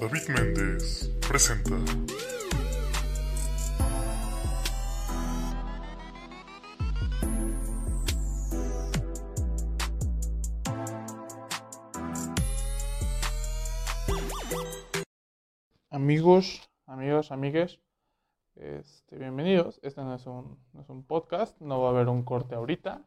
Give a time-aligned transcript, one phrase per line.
[0.00, 1.76] David Méndez presenta.
[15.90, 17.80] Amigos, amigas, amigues,
[18.56, 19.78] este, bienvenidos.
[19.82, 23.02] Este no es, un, no es un podcast, no va a haber un corte ahorita.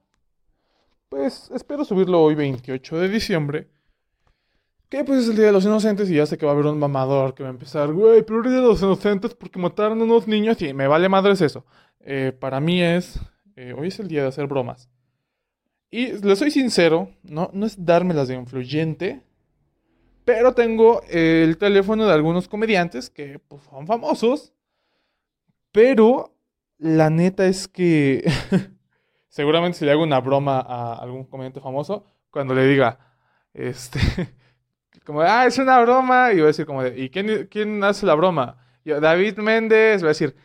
[1.09, 3.76] Pues espero subirlo hoy 28 de diciembre.
[4.89, 6.67] Que pues es el Día de los Inocentes y ya sé que va a haber
[6.67, 9.99] un mamador que va a empezar, güey, pero el Día de los Inocentes porque mataron
[9.99, 11.65] a unos niños y me vale madres eso.
[11.99, 13.19] Eh, para mí es,
[13.57, 14.89] eh, hoy es el día de hacer bromas.
[15.89, 19.23] Y les soy sincero, no, no es dármelas de influyente,
[20.23, 24.53] pero tengo el teléfono de algunos comediantes que pues, son famosos.
[25.71, 26.33] Pero
[26.77, 28.29] la neta es que
[29.29, 32.99] seguramente si le hago una broma a algún comediante famoso, cuando le diga,
[33.53, 33.99] este,
[35.07, 38.13] como, ah, es una broma, y va a decir como, ¿y quién, quién hace la
[38.13, 38.57] broma?
[38.83, 40.35] Yo, David Méndez, va a decir,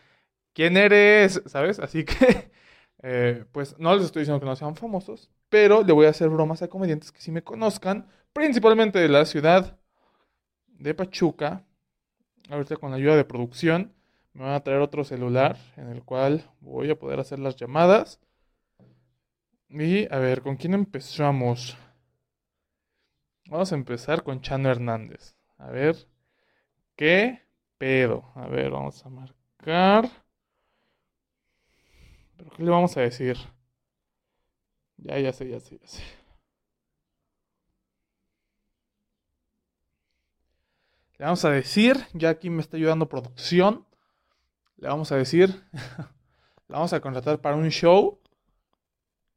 [0.52, 1.42] ¿quién eres?
[1.46, 1.80] ¿Sabes?
[1.80, 2.52] Así que,
[3.02, 6.28] eh, pues no les estoy diciendo que no sean famosos, pero le voy a hacer
[6.28, 9.78] bromas a comediantes que sí me conozcan, principalmente de la ciudad
[10.68, 11.64] de Pachuca.
[12.48, 13.92] Ahorita con la ayuda de producción
[14.32, 18.20] me van a traer otro celular en el cual voy a poder hacer las llamadas.
[19.70, 21.76] Y a ver, ¿con quién empezamos?
[23.52, 25.36] Vamos a empezar con Chano Hernández.
[25.58, 26.08] A ver,
[26.96, 27.42] ¿qué
[27.76, 28.32] pedo?
[28.34, 30.08] A ver, vamos a marcar.
[32.38, 33.36] ¿Pero qué le vamos a decir?
[34.96, 36.02] Ya, ya sé, ya sé, ya sé.
[41.18, 43.86] Le vamos a decir, ya aquí me está ayudando producción.
[44.78, 45.62] Le vamos a decir,
[46.68, 48.18] la vamos a contratar para un show,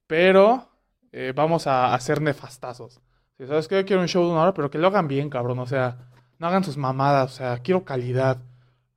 [0.07, 0.69] pero
[1.11, 3.01] eh, vamos a hacer nefastazos.
[3.37, 5.59] Si sabes que quiero un show de una hora, pero que lo hagan bien, cabrón.
[5.59, 7.33] O sea, no hagan sus mamadas.
[7.33, 8.41] O sea, quiero calidad.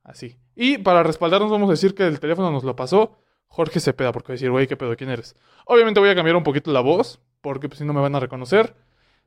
[0.03, 0.39] Así.
[0.55, 3.17] Y para respaldarnos, vamos a decir que el teléfono nos lo pasó
[3.47, 4.95] Jorge Cepeda, porque va a decir, güey, ¿qué pedo?
[4.95, 5.35] ¿Quién eres?
[5.65, 8.19] Obviamente voy a cambiar un poquito la voz, porque pues, si no me van a
[8.19, 8.75] reconocer.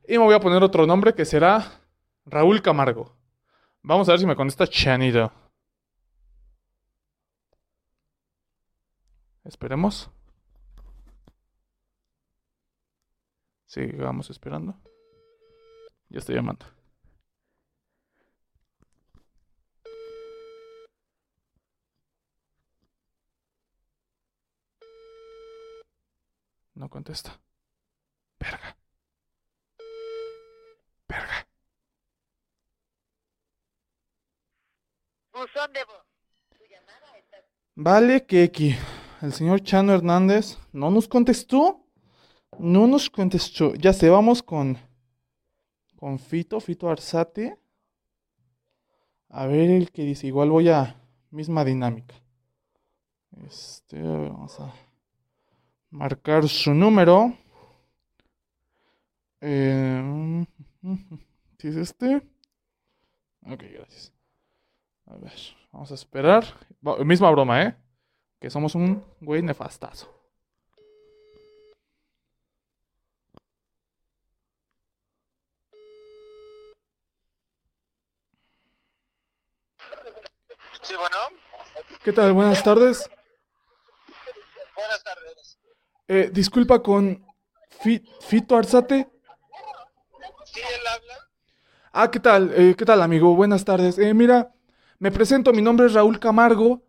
[0.07, 1.81] Y me voy a poner otro nombre que será
[2.27, 3.17] Raúl Camargo.
[3.83, 5.33] Vamos a ver si me contesta Chanito.
[9.45, 10.11] Esperemos.
[13.67, 14.77] Sigamos esperando.
[16.13, 16.67] Ya estoy llamando.
[26.75, 27.41] No contesta.
[28.39, 28.77] Verga.
[31.09, 31.49] Verga.
[35.33, 36.05] Buzón de voz.
[36.51, 37.39] Tu llamada está...
[37.75, 38.77] Vale, Keki.
[39.23, 41.87] El señor Chano Hernández no nos contestó.
[42.59, 43.75] No nos contestó.
[43.77, 44.92] Ya sé, vamos con.
[46.03, 47.57] Con Fito, Fito Arzate.
[49.29, 50.27] A ver el que dice.
[50.27, 51.01] Igual voy a.
[51.31, 52.17] Misma dinámica.
[53.47, 54.03] Este.
[54.03, 54.75] Vamos a.
[55.91, 57.33] Marcar su número.
[59.43, 60.45] Eh,
[61.59, 62.17] ¿Sí es este?
[63.47, 64.13] Ok, gracias.
[65.07, 65.33] A ver,
[65.71, 66.45] vamos a esperar.
[67.05, 67.77] Misma broma, ¿eh?
[68.41, 70.22] Que somos un güey nefastazo.
[80.83, 81.17] Sí, bueno.
[82.03, 82.33] ¿Qué tal?
[82.33, 83.09] Buenas tardes.
[84.75, 85.59] Buenas tardes.
[86.09, 87.25] Eh, disculpa con
[87.81, 89.09] Fi- Fito Arzate.
[90.45, 91.15] Sí, él habla.
[91.93, 92.53] Ah, ¿qué tal?
[92.57, 93.35] Eh, ¿Qué tal, amigo?
[93.35, 93.99] Buenas tardes.
[93.99, 94.53] Eh, mira,
[94.99, 96.83] me presento, mi nombre es Raúl Camargo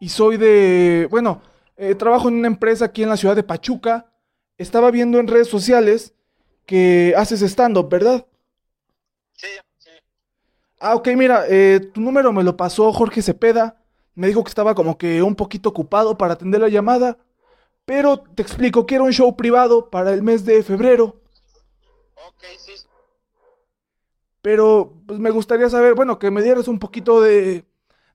[0.00, 1.08] y soy de...
[1.10, 1.42] Bueno,
[1.76, 4.12] eh, trabajo en una empresa aquí en la ciudad de Pachuca.
[4.58, 6.14] Estaba viendo en redes sociales
[6.66, 8.26] que haces stand-up, ¿verdad?
[9.34, 9.48] Sí.
[10.78, 13.76] Ah, ok, mira, eh, tu número me lo pasó Jorge Cepeda.
[14.14, 17.18] Me dijo que estaba como que un poquito ocupado para atender la llamada.
[17.84, 21.20] Pero te explico que era un show privado para el mes de febrero.
[22.28, 22.72] Ok, sí.
[24.42, 27.64] Pero pues, me gustaría saber, bueno, que me dieras un poquito de,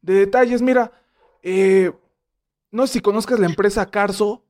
[0.01, 0.61] de detalles.
[0.61, 0.91] Mira,
[1.41, 1.91] eh,
[2.69, 4.43] no sé si conozcas la empresa Carso.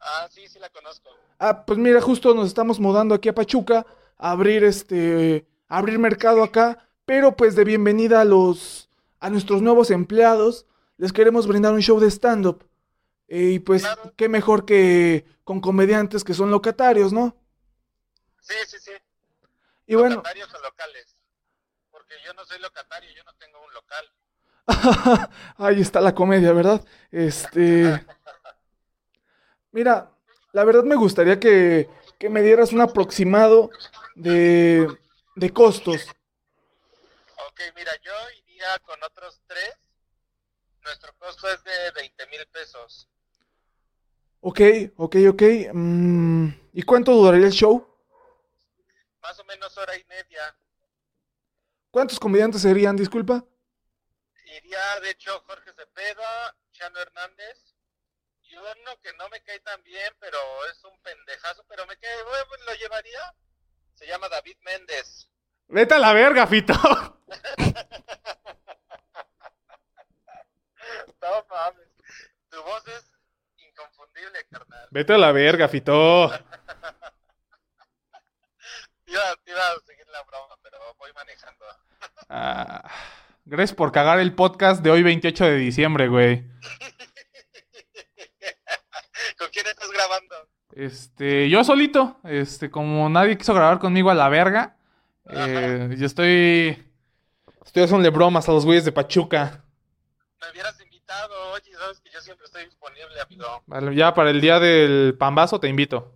[0.00, 1.10] Ah, sí, sí la conozco.
[1.38, 6.88] Ah, pues mira, justo nos estamos mudando aquí a Pachuca abrir este, abrir mercado acá,
[7.04, 8.88] pero pues de bienvenida a los,
[9.20, 10.66] a nuestros nuevos empleados,
[10.96, 12.64] les queremos brindar un show de stand-up.
[13.28, 14.12] Eh, y pues, Claro.
[14.16, 17.36] qué mejor que con comediantes que son locatarios, ¿no?
[18.40, 18.92] Sí, sí, sí.
[19.86, 21.16] Y bueno, Locatarios o locales.
[21.90, 24.04] Porque yo no soy locatario, yo no tengo un local.
[25.58, 26.84] ahí está la comedia, ¿verdad?
[27.10, 28.04] Este,
[29.72, 30.10] mira,
[30.52, 31.88] la verdad me gustaría que,
[32.18, 33.70] que me dieras un aproximado
[34.14, 34.86] de,
[35.36, 36.06] de costos.
[37.48, 39.76] Ok, mira, yo iría con otros tres.
[40.82, 43.08] Nuestro costo es de 20 mil pesos.
[44.40, 44.60] Ok,
[44.96, 45.42] ok, ok.
[45.72, 47.88] mm, ¿Y cuánto duraría el show?
[49.22, 50.54] Más o menos hora y media.
[51.90, 53.44] ¿Cuántos comediantes serían, disculpa?
[54.44, 57.63] Iría, de hecho, Jorge Cepeda, Chano Hernández.
[58.54, 60.38] Y uno que no me cae tan bien, pero
[60.70, 63.34] es un pendejazo, pero me cae, bueno, pues, lo llevaría.
[63.94, 65.28] Se llama David Méndez.
[65.66, 66.74] Vete a la verga, Fito.
[71.20, 71.88] No mames.
[72.50, 73.10] Tu voz es
[73.56, 74.88] inconfundible, carnal.
[74.90, 76.26] Vete a la verga, Fito.
[79.06, 81.64] Iba, iba a seguir la broma, pero voy manejando.
[82.28, 82.90] Ah,
[83.46, 86.44] gracias por cagar el podcast de hoy 28 de diciembre, güey.
[89.44, 90.48] ¿Con quién estás grabando?
[90.72, 94.78] Este, yo solito, este, como nadie quiso grabar conmigo a la verga,
[95.28, 96.82] eh, yo estoy,
[97.62, 99.62] estoy haciéndole bromas a los güeyes de Pachuca.
[100.40, 103.62] Me hubieras invitado, oye, sabes que yo siempre estoy disponible, amigo.
[103.66, 106.14] Vale, ya para el día del pambazo te invito.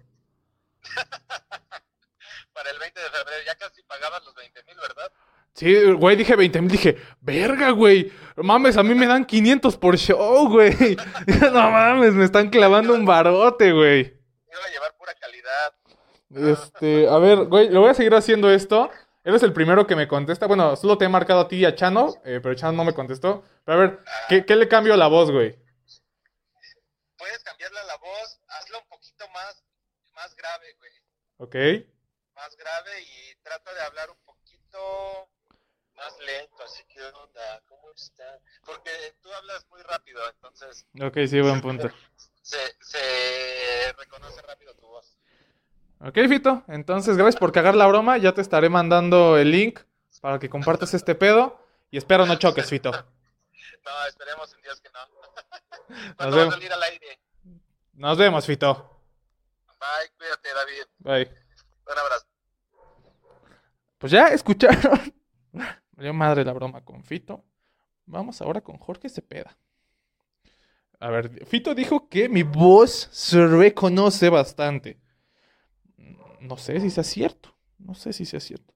[2.55, 5.13] Para el 20 de febrero, ya casi pagabas los 20 mil, ¿verdad?
[5.59, 9.99] Sí, güey, dije 20 mil, dije, verga, güey, mames, a mí me dan 500 por
[9.99, 10.97] show, güey.
[11.53, 14.01] No mames, me están clavando un barote, güey.
[14.03, 15.75] Iba a llevar pura calidad.
[16.53, 18.89] Este, a ver, güey, lo voy a seguir haciendo esto.
[19.25, 20.47] Eres el primero que me contesta.
[20.47, 22.95] Bueno, solo te he marcado a ti y a Chano, eh, pero Chano no me
[22.95, 23.43] contestó.
[23.65, 25.59] Pero a ver, ¿qué, qué le cambio a la voz, güey?
[27.17, 29.65] Puedes cambiarle la voz, hazla un poquito más,
[30.15, 30.93] más grave, güey.
[31.39, 31.85] Ok.
[32.37, 35.28] Más grave y trata de hablar un poquito
[36.09, 38.39] más lento, así que onda, ¿cómo está?
[38.65, 38.91] Porque
[39.23, 41.91] tú hablas muy rápido, entonces Ok, sí, buen punto.
[42.43, 45.17] se, se reconoce rápido tu voz.
[46.01, 46.63] Ok, Fito.
[46.69, 48.19] Entonces, gracias por cagar la broma.
[48.19, 49.81] Ya te estaré mandando el link
[50.21, 51.61] para que compartas este pedo.
[51.91, 52.91] Y espero no choques, Fito.
[52.93, 55.01] No, esperemos en Dios que no.
[55.89, 56.55] Nos ¿Cuándo va a vemos.
[56.55, 57.21] salir al aire?
[57.95, 59.03] Nos vemos, Fito.
[59.81, 60.85] Bye, cuídate, David.
[60.99, 61.37] Bye.
[61.93, 62.27] Un abrazo.
[63.99, 65.15] Pues ya escucharon.
[65.99, 67.45] Dio madre la broma con Fito.
[68.07, 69.59] Vamos ahora con Jorge Cepeda.
[71.01, 75.01] A ver, Fito dijo que mi voz se reconoce bastante.
[76.41, 77.55] No sé si sea cierto.
[77.79, 78.75] No sé si sea cierto.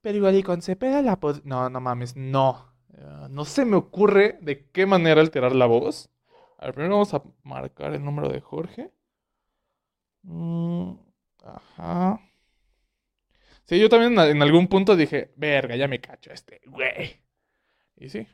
[0.00, 2.72] Pero igual y con Cepeda la pod- No, no mames, no.
[2.94, 6.10] Eh, no se me ocurre de qué manera alterar la voz.
[6.58, 8.92] A ver, primero vamos a marcar el número de Jorge.
[10.22, 10.94] Mm,
[11.44, 12.20] ajá.
[13.70, 17.22] Sí, yo también en- algún punto dije, verga, ya me cacho este, güey.
[17.96, 18.26] Y sí.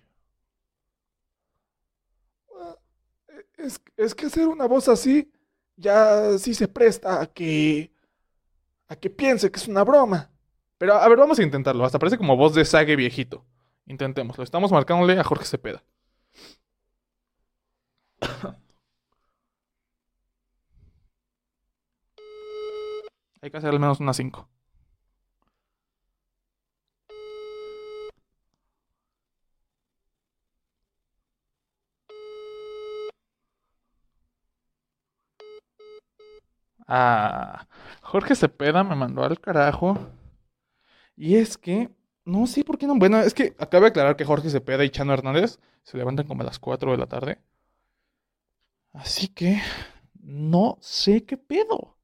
[3.59, 5.31] Es, es que hacer una voz así
[5.77, 7.93] ya sí se presta a que
[8.89, 10.31] a que piense que es una broma.
[10.79, 11.85] Pero a ver, vamos a intentarlo.
[11.85, 13.45] Hasta parece como voz de sague viejito.
[13.87, 14.45] Intentémoslo.
[14.45, 15.85] Estamos marcándole a Jorge Cepeda.
[23.41, 24.49] Hay que hacer al menos unas 5.
[36.87, 37.67] Ah,
[38.03, 39.99] Jorge Cepeda me mandó al carajo.
[41.17, 41.91] Y es que,
[42.25, 42.97] no sé por qué no.
[42.97, 46.43] Bueno, es que acabo de aclarar que Jorge Cepeda y Chano Hernández se levantan como
[46.43, 47.39] a las 4 de la tarde.
[48.93, 49.61] Así que,
[50.21, 51.97] no sé qué pedo.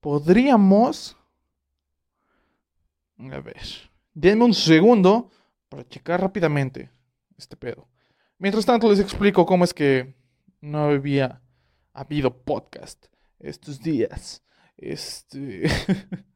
[0.00, 1.16] Podríamos.
[3.18, 3.62] A ver.
[4.14, 5.30] Denme un segundo
[5.68, 6.90] para checar rápidamente
[7.36, 7.88] este pedo.
[8.38, 10.14] Mientras tanto, les explico cómo es que
[10.60, 11.41] no había
[11.92, 13.06] habido podcast
[13.38, 14.42] estos días.
[14.76, 15.64] Este.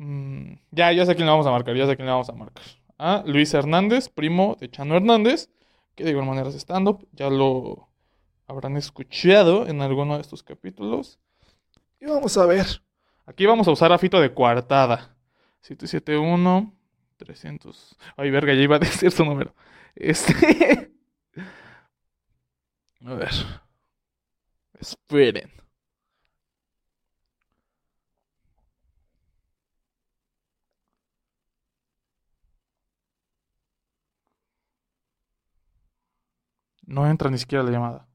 [0.00, 2.32] Mm, ya, ya sé quién le vamos a marcar, ya sé quién le vamos a
[2.32, 2.62] marcar.
[2.98, 5.50] A Luis Hernández, primo de Chano Hernández,
[5.96, 7.88] que de igual manera es stand-up, ya lo
[8.46, 11.18] habrán escuchado en alguno de estos capítulos.
[12.00, 12.64] Y vamos a ver.
[13.26, 15.16] Aquí vamos a usar a Fito de coartada.
[15.62, 16.78] 771
[17.18, 17.96] 300.
[18.16, 19.54] Ay, verga, ya iba a decir su número.
[19.94, 20.92] Este.
[23.04, 23.30] A ver.
[24.80, 25.50] Esperen.
[36.86, 38.08] No entra ni siquiera la llamada.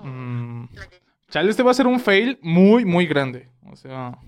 [0.00, 0.64] Mm.
[1.28, 3.50] Chale, este va a ser un fail muy, muy grande.
[3.70, 4.18] O sea,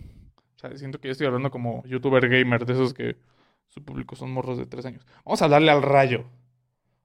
[0.57, 3.17] chale, siento que ya estoy hablando como youtuber gamer, de esos que
[3.69, 5.07] su público son morros de tres años.
[5.25, 6.27] Vamos a darle al rayo.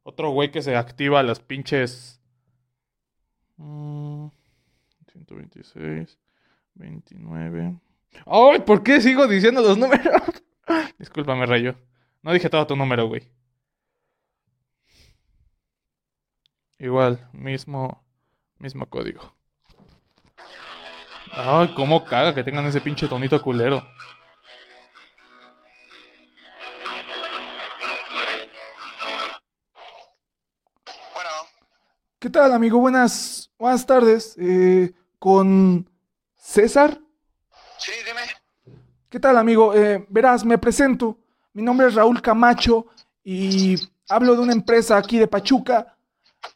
[0.03, 2.19] Otro güey que se activa a las pinches.
[3.63, 4.27] Mm,
[5.13, 6.17] 126.
[6.75, 7.79] 29.
[8.25, 8.59] ¡Ay!
[8.59, 10.21] ¿Por qué sigo diciendo los números?
[10.99, 11.75] Discúlpame, Rayo.
[12.21, 13.29] No dije todo tu número, güey.
[16.77, 18.03] Igual, mismo,
[18.59, 19.33] mismo código.
[21.31, 23.81] Ay, cómo caga que tengan ese pinche tonito culero.
[31.13, 31.29] Bueno,
[32.19, 32.79] ¿Qué tal, amigo?
[32.79, 34.35] Buenas, buenas tardes.
[34.37, 35.89] Eh, con
[36.35, 36.99] César.
[37.77, 38.77] sí, dime.
[39.09, 39.73] ¿Qué tal, amigo?
[39.75, 41.19] Eh, verás, me presento.
[41.53, 42.87] Mi nombre es Raúl Camacho
[43.23, 43.75] y
[44.09, 45.97] hablo de una empresa aquí de Pachuca.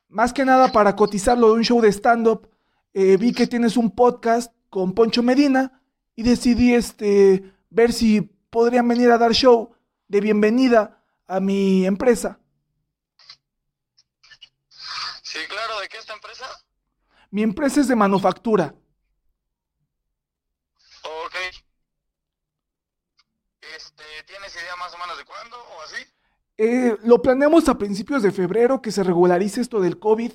[0.10, 2.50] Más que nada para cotizarlo de un show de stand-up.
[2.94, 5.82] Eh, vi que tienes un podcast con Poncho Medina
[6.16, 9.76] y decidí este, ver si podrían venir a dar show
[10.08, 12.40] de bienvenida a mi empresa.
[15.22, 16.46] Sí, claro, ¿de qué esta empresa?
[17.30, 18.76] Mi empresa es de manufactura.
[21.04, 21.36] Ok.
[23.76, 26.04] Este, ¿tienes idea más o menos de cuándo o así?
[26.58, 30.32] Eh, lo planeamos a principios de febrero que se regularice esto del COVID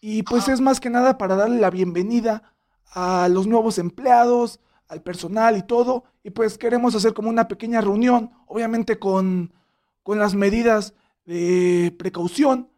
[0.00, 2.54] y pues es más que nada para darle la bienvenida
[2.86, 7.80] a los nuevos empleados, al personal y todo y pues queremos hacer como una pequeña
[7.80, 9.54] reunión, obviamente con,
[10.02, 10.94] con las medidas
[11.24, 12.71] de precaución,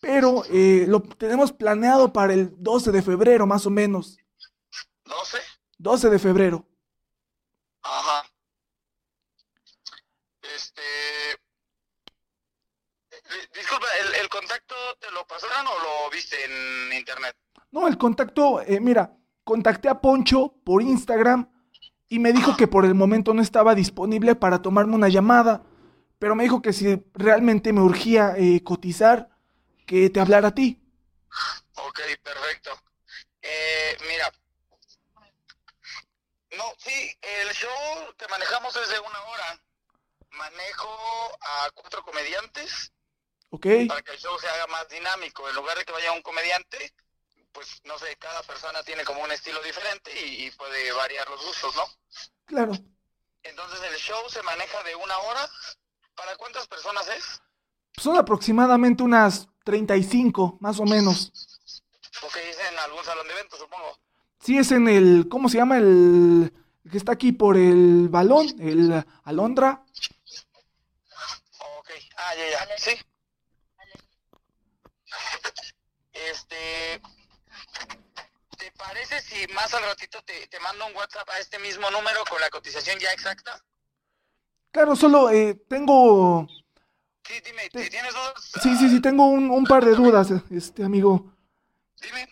[0.00, 4.18] pero eh, lo tenemos planeado para el 12 de febrero más o menos,
[5.04, 5.38] ¿12?
[5.78, 6.66] 12 de febrero.
[7.82, 8.24] Ajá.
[10.54, 10.82] Este...
[13.10, 17.36] di- Disculpa, ¿el, el contacto te lo pasaron o lo viste en internet?
[17.70, 21.50] No, el contacto, eh, mira, contacté a Poncho por Instagram
[22.08, 25.64] y me dijo que por el momento no estaba disponible para tomarme una llamada,
[26.18, 29.35] pero me dijo que si realmente me urgía eh, cotizar,
[29.86, 30.82] que te hablara a ti.
[31.74, 32.78] Ok, perfecto.
[33.40, 34.32] Eh, mira.
[36.56, 39.62] No, sí, el show que manejamos es de una hora.
[40.30, 40.88] Manejo
[41.40, 42.92] a cuatro comediantes
[43.50, 43.66] ¿Ok?
[43.88, 45.48] para que el show se haga más dinámico.
[45.48, 46.94] En lugar de que vaya un comediante,
[47.52, 51.42] pues no sé, cada persona tiene como un estilo diferente y, y puede variar los
[51.42, 51.84] gustos, ¿no?
[52.44, 52.72] Claro.
[53.42, 55.48] Entonces el show se maneja de una hora.
[56.14, 57.40] ¿Para cuántas personas es?
[57.96, 61.32] Son aproximadamente unas 35, más o menos.
[61.34, 63.98] Es en algún salón de eventos, supongo.
[64.40, 65.76] Sí, es en el, ¿cómo se llama?
[65.78, 66.52] El,
[66.84, 69.84] el que está aquí por el balón, el Alondra.
[71.80, 72.92] Ok, ah, ya, ya, sí.
[76.12, 77.00] Este,
[78.56, 82.20] ¿te parece si más al ratito te, te mando un WhatsApp a este mismo número
[82.30, 83.60] con la cotización ya exacta?
[84.70, 86.46] Claro, solo eh, tengo,
[87.26, 88.50] Sí, dime, tienes dudas.
[88.62, 91.32] sí, sí, sí, tengo un, un par de dudas, este amigo.
[92.00, 92.28] Dime.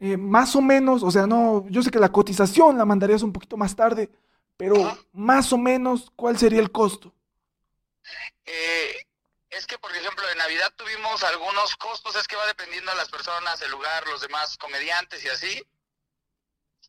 [0.00, 3.32] Eh, más o menos, o sea, no, yo sé que la cotización la mandarías un
[3.32, 4.10] poquito más tarde,
[4.56, 4.98] pero Ajá.
[5.12, 7.14] más o menos, ¿cuál sería el costo?
[8.44, 9.06] Eh,
[9.50, 13.08] es que, por ejemplo, en Navidad tuvimos algunos costos, es que va dependiendo de las
[13.08, 15.62] personas, el lugar, los demás comediantes y así.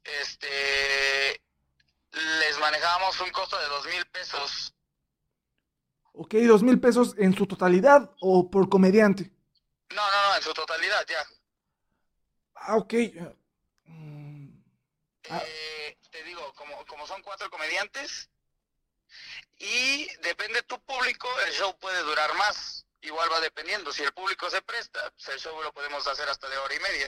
[0.04, 1.42] Este,
[2.12, 4.75] les manejábamos un costo de dos mil pesos.
[6.18, 6.34] ¿Ok?
[6.48, 9.32] ¿Dos mil pesos en su totalidad o por comediante?
[9.94, 11.26] No, no, no, en su totalidad ya.
[12.56, 12.94] Ah, ok.
[12.94, 13.36] eh,
[13.86, 14.50] mm,
[15.30, 15.42] Ah.
[15.44, 18.30] Eh, te digo, como, como son cuatro comediantes
[19.58, 22.86] y depende tu público, el show puede durar más.
[23.02, 23.92] Igual va dependiendo.
[23.92, 26.80] Si el público se presta, pues el show lo podemos hacer hasta de hora y
[26.80, 27.08] media.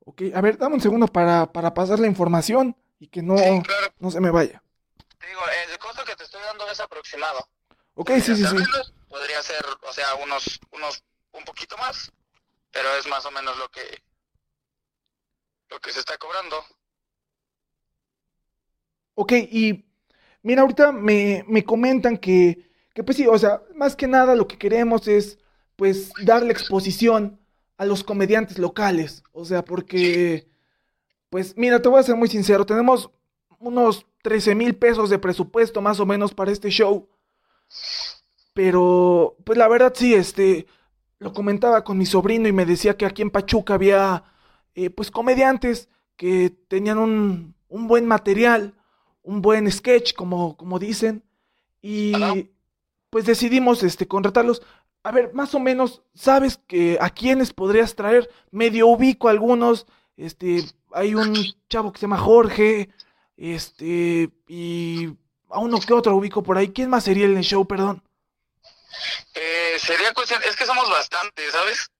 [0.00, 3.62] ok, a ver, dame un segundo para, para pasar la información y que no, Sí,
[3.62, 3.92] claro.
[3.98, 4.62] no se me vaya.
[5.18, 5.40] Te digo,
[5.72, 7.48] el costo que te estoy dando es aproximado.
[8.00, 8.56] Ok, sí, sí, sí.
[9.08, 11.02] Podría ser, o sea, unos, unos,
[11.32, 12.12] un poquito más,
[12.70, 13.80] pero es más o menos lo que,
[15.68, 16.62] lo que se está cobrando.
[19.14, 19.84] Ok, y
[20.42, 24.46] mira, ahorita me, me comentan que, que, pues sí, o sea, más que nada lo
[24.46, 25.40] que queremos es,
[25.74, 27.40] pues, darle exposición
[27.78, 29.24] a los comediantes locales.
[29.32, 30.46] O sea, porque,
[31.30, 33.10] pues, mira, te voy a ser muy sincero, tenemos
[33.58, 37.08] unos 13 mil pesos de presupuesto más o menos para este show.
[38.54, 40.66] Pero, pues, la verdad sí, este,
[41.18, 44.24] lo comentaba con mi sobrino y me decía que aquí en Pachuca había,
[44.74, 48.74] eh, pues, comediantes que tenían un, un buen material
[49.28, 51.22] un buen sketch, como, como dicen,
[51.82, 52.14] y
[53.10, 54.62] pues decidimos este, contratarlos.
[55.02, 58.30] A ver, más o menos, ¿sabes que a quiénes podrías traer?
[58.50, 61.34] Medio ubico a algunos, este, hay un
[61.68, 62.88] chavo que se llama Jorge,
[63.36, 65.10] este, y
[65.50, 66.72] a uno que otro ubico por ahí.
[66.72, 68.02] ¿Quién más sería en el show, perdón?
[69.34, 71.90] Eh, sería cuestión, es que somos bastantes, ¿sabes?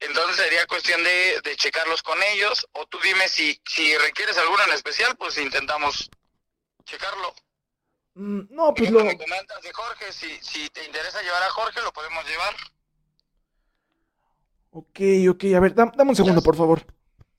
[0.00, 2.66] Entonces sería cuestión de, de checarlos con ellos.
[2.72, 6.10] O tú dime si, si requieres alguno en especial, pues intentamos
[6.84, 7.34] checarlo.
[8.14, 9.04] Mm, no, pues lo...
[9.04, 12.54] me comentas de Jorge, si, si te interesa llevar a Jorge, lo podemos llevar.
[14.72, 16.84] Ok, ok, a ver, dam- dame un segundo, por favor.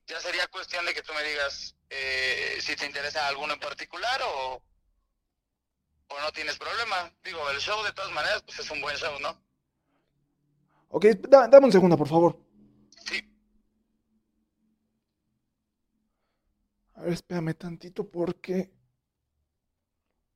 [0.06, 4.20] Ya sería cuestión de que tú me digas eh, si te interesa alguno en particular
[4.24, 4.62] o,
[6.16, 7.12] o no tienes problema.
[7.24, 9.36] Digo, el show de todas maneras, pues es un buen show, ¿no?
[10.88, 12.38] Ok, da- dame un segundo, por favor.
[13.06, 13.18] Sí.
[16.94, 18.70] A ver, espérame tantito porque...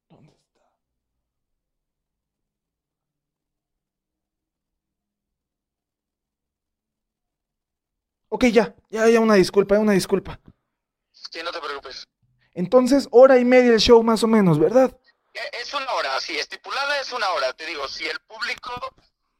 [0.09, 0.63] ¿Dónde está?
[8.29, 10.41] Ok, ya, ya, ya, una disculpa, una disculpa.
[11.13, 12.07] Sí, no te preocupes.
[12.55, 14.97] Entonces, hora y media el show más o menos, ¿verdad?
[15.37, 17.53] Eh, Es una hora, sí, estipulada es una hora.
[17.53, 18.73] Te digo, si el público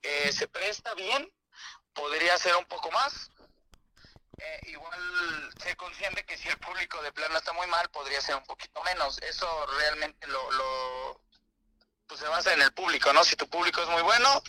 [0.03, 1.33] eh, se presta bien,
[1.95, 3.31] podría ser un poco más.
[4.39, 8.37] Eh, igual sé consciente que si el público de plano está muy mal, podría ser
[8.37, 9.19] un poquito menos.
[9.23, 11.21] Eso realmente lo, lo
[12.07, 13.25] pues se basa en el público, ¿no?
[13.25, 14.43] Si tu público es muy bueno,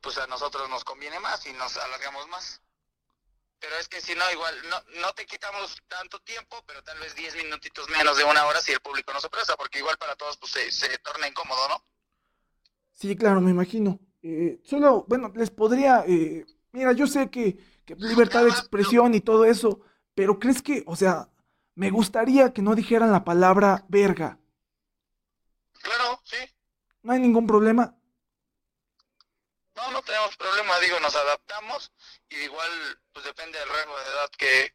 [0.00, 2.62] pues a nosotros nos conviene más y nos alargamos más.
[3.58, 7.14] Pero es que si no, igual, no, no te quitamos tanto tiempo, pero tal vez
[7.14, 10.14] 10 minutitos menos de una hora si el público no se presta, porque igual para
[10.14, 11.84] todos pues se, se torna incómodo, ¿no?
[12.92, 13.98] Sí, claro, me imagino.
[14.22, 16.04] Eh, solo, bueno, les podría...
[16.06, 19.80] eh, mira, yo sé que, que libertad de expresión y todo eso,
[20.14, 21.30] pero ¿crees que, o sea,
[21.74, 24.38] me gustaría que no dijeran la palabra verga?
[25.82, 26.36] Claro, sí.
[27.02, 27.96] No hay ningún problema.
[29.76, 31.92] No, no tenemos problema, digo, nos adaptamos
[32.38, 32.70] y igual,
[33.12, 34.74] pues depende del rango de edad que,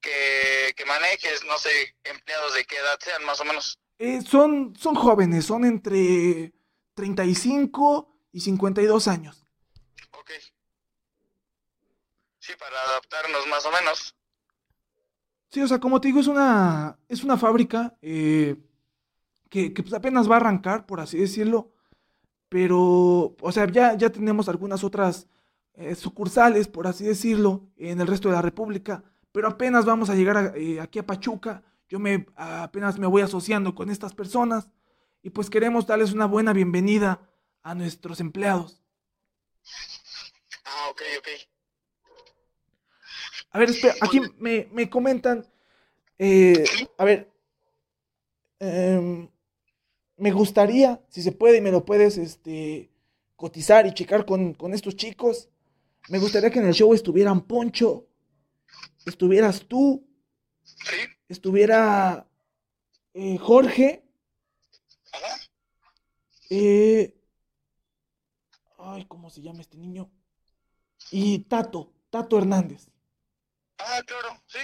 [0.00, 3.78] que, que manejes, no sé, empleados de qué edad sean más o menos.
[3.98, 6.52] Eh, son, son jóvenes, son entre
[6.94, 9.46] 35 y 52 años.
[10.12, 10.30] Ok.
[12.38, 14.16] Sí, para adaptarnos más o menos.
[15.50, 18.56] Sí, o sea, como te digo, es una, es una fábrica eh,
[19.50, 21.72] que, que, pues, apenas va a arrancar, por así decirlo.
[22.50, 25.26] Pero, o sea, ya, ya tenemos algunas otras
[25.74, 29.02] eh, sucursales, por así decirlo, en el resto de la República.
[29.32, 31.62] Pero apenas vamos a llegar a- eh, aquí a Pachuca.
[31.88, 34.68] Yo me apenas me voy asociando con estas personas.
[35.22, 37.20] Y pues queremos darles una buena bienvenida
[37.62, 38.82] a nuestros empleados.
[40.64, 41.28] Ah, ok, ok.
[43.52, 45.46] A ver, espera, aquí me, me comentan.
[46.18, 46.64] eh,
[46.98, 47.30] a ver.
[48.58, 49.28] em,
[50.20, 52.90] me gustaría, si se puede y me lo puedes este,
[53.36, 55.48] cotizar y checar con, con estos chicos.
[56.10, 58.06] Me gustaría que en el show estuvieran Poncho,
[59.06, 60.06] estuvieras tú,
[60.64, 60.96] Sí,
[61.28, 62.26] estuviera
[63.14, 64.04] eh, Jorge,
[65.12, 65.36] ajá.
[66.50, 67.14] eh,
[68.78, 70.10] ay, ¿cómo se llama este niño?
[71.12, 72.88] Y Tato, Tato Hernández.
[73.78, 74.60] Ah, claro, sí.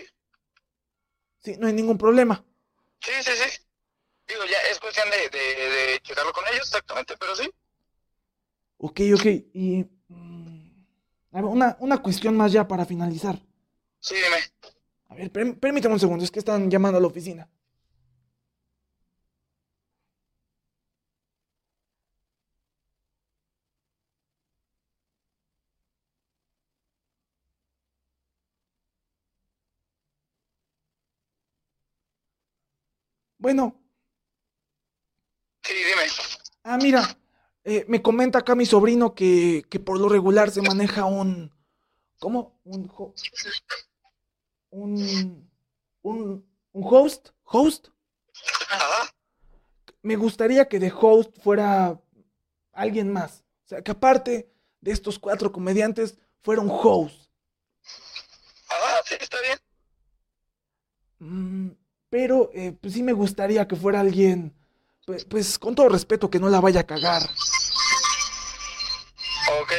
[1.38, 2.44] Sí, no hay ningún problema.
[3.00, 3.65] Sí, sí, sí.
[4.28, 7.50] Digo, ya es cuestión de, de, de checarlo con ellos, exactamente, pero sí.
[8.78, 9.26] Ok, ok.
[9.54, 10.70] Y mm,
[11.32, 13.38] a ver, una, una cuestión más ya para finalizar.
[14.00, 14.38] Sí, dime.
[15.08, 17.48] A ver, perm- permítame un segundo, es que están llamando a la oficina.
[33.38, 33.76] Bueno,
[35.66, 36.02] Sí, dime.
[36.64, 37.18] ah, mira,
[37.64, 41.52] eh, me comenta acá mi sobrino que, que por lo regular se maneja un...
[42.18, 42.60] ¿Cómo?
[42.64, 42.90] Un...
[44.70, 45.50] Un...
[46.02, 47.30] Un, un host.
[47.42, 47.88] ¿Host?
[48.70, 49.12] Ajá.
[50.02, 52.00] me gustaría que de host fuera
[52.72, 53.44] alguien más.
[53.64, 57.28] O sea, que aparte de estos cuatro comediantes, fuera un host.
[58.68, 59.58] Ajá, sí, está bien.
[61.18, 61.70] Mm,
[62.08, 64.54] pero, eh, pues sí me gustaría que fuera alguien,
[65.06, 67.22] pues, pues con todo respeto, que no la vaya a cagar.
[69.62, 69.72] Ok.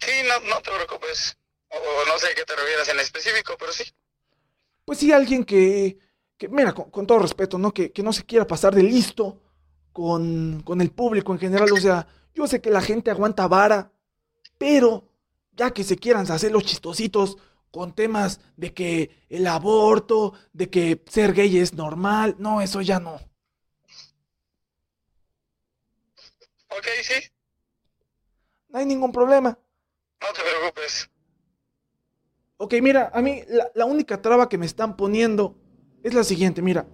[0.00, 1.36] Sí, no, no te preocupes.
[1.68, 3.84] O, no sé a qué te refieres en específico, pero sí.
[4.84, 5.98] Pues sí, alguien que,
[6.38, 7.74] que mira, con, con todo respeto, ¿no?
[7.74, 9.42] Que, que no se quiera pasar de listo
[9.92, 11.72] con, con el público en general.
[11.72, 13.90] O sea, yo sé que la gente aguanta vara,
[14.56, 15.08] pero
[15.50, 17.36] ya que se quieran hacer los chistositos
[17.70, 23.00] con temas de que el aborto, de que ser gay es normal, no, eso ya
[23.00, 23.20] no.
[26.68, 27.30] Ok, sí.
[28.70, 29.50] No hay ningún problema.
[30.22, 31.10] No te preocupes.
[32.58, 35.56] Ok, mira, a mí la, la única traba que me están poniendo
[36.02, 36.86] es la siguiente, mira.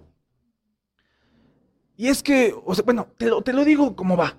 [1.95, 4.37] Y es que, o sea, bueno, te lo, te lo digo como va.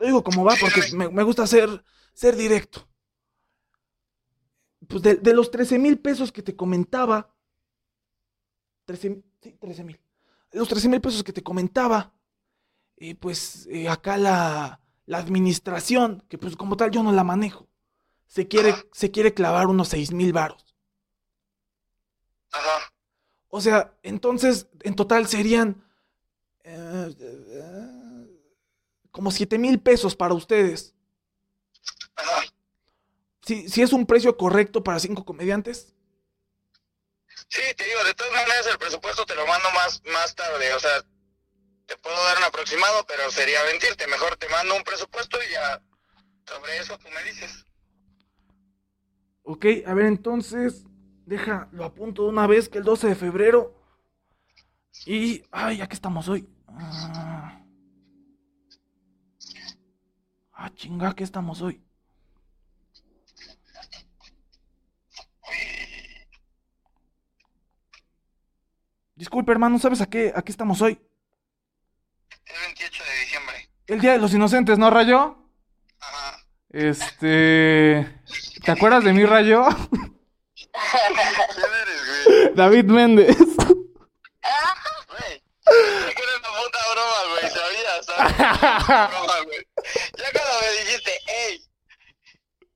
[0.00, 1.84] Lo digo como va porque me, me gusta ser,
[2.14, 2.89] ser directo.
[4.90, 7.34] Pues de, de los 13 mil pesos que te comentaba.
[8.86, 10.00] 13, sí, 13 mil.
[10.52, 12.12] Los 13 mil pesos que te comentaba.
[12.98, 17.68] eh, pues eh, acá la, la administración, que pues como tal yo no la manejo.
[18.28, 20.76] Se quiere, se quiere clavar unos 6 mil varos.
[22.52, 22.92] Ajá.
[23.48, 25.84] O sea, entonces en total serían
[26.64, 27.14] eh,
[29.10, 30.94] como 7 mil pesos para ustedes.
[33.50, 35.92] Si, es un precio correcto para cinco comediantes.
[37.48, 40.78] Sí, te digo, de todas maneras el presupuesto te lo mando más, más tarde, o
[40.78, 41.04] sea,
[41.86, 45.82] te puedo dar un aproximado, pero sería mentirte, mejor te mando un presupuesto y ya
[46.46, 47.64] sobre eso tú me dices.
[49.42, 50.84] Ok, a ver entonces,
[51.26, 53.74] deja, lo apunto de una vez que el 12 de febrero.
[55.06, 56.48] Y, ay, ya que estamos hoy.
[56.68, 57.64] Ah,
[60.52, 61.82] ah chinga, que estamos hoy.
[69.20, 70.98] Disculpe, hermano, ¿sabes a qué, a qué estamos hoy?
[72.46, 73.68] Es 28 de diciembre.
[73.86, 75.36] El Día de los Inocentes, ¿no, Rayo?
[76.00, 76.42] Ajá.
[76.70, 78.22] Este.
[78.64, 79.66] ¿Te acuerdas de mi Rayo?
[79.90, 80.70] ¿Quién
[81.82, 82.54] eres, güey?
[82.54, 83.36] David Méndez.
[83.36, 83.44] Güey.
[86.06, 89.10] Es que era una puta broma, güey, sabías, sabías.
[89.10, 89.60] Broma, güey.
[90.16, 91.62] Ya cuando me dijiste, hey,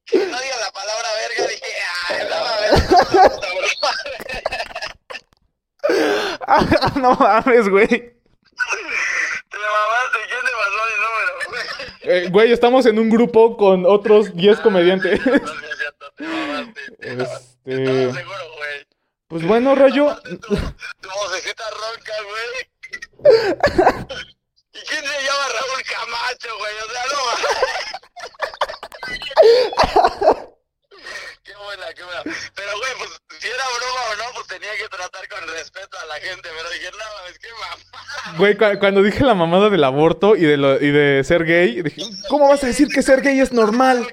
[0.04, 1.72] que no diga la palabra verga, dije,
[2.06, 3.92] ay, no mames, es una puta broma.
[7.00, 7.86] no mames, güey.
[7.88, 11.64] Te la mamaste, ¿quién te pasó mi número, güey?
[12.02, 15.24] Eh, güey, estamos en un grupo con otros 10 comediantes.
[15.24, 16.80] No, sí es cierto, te mamaste.
[17.00, 17.84] Este.
[17.84, 18.86] Estaba seguro, güey.
[19.28, 20.16] Pues bueno, Rayo.
[20.22, 22.74] Tu, tu ronca, güey.
[24.72, 26.74] ¿Y quién se llama Raúl Camacho, güey?
[26.78, 27.18] O sea, no
[31.42, 32.22] Qué buena, qué buena.
[32.54, 36.06] Pero, güey, pues, si era broma o no, pues tenía que tratar con respeto a
[36.06, 36.48] la gente.
[36.56, 37.76] Pero dije, no, mames, qué mamá.
[38.36, 41.82] Güey, cu- cuando dije la mamada del aborto y de, lo, y de ser gay,
[41.82, 44.06] dije, ¿Cómo vas a decir que ser gay es normal?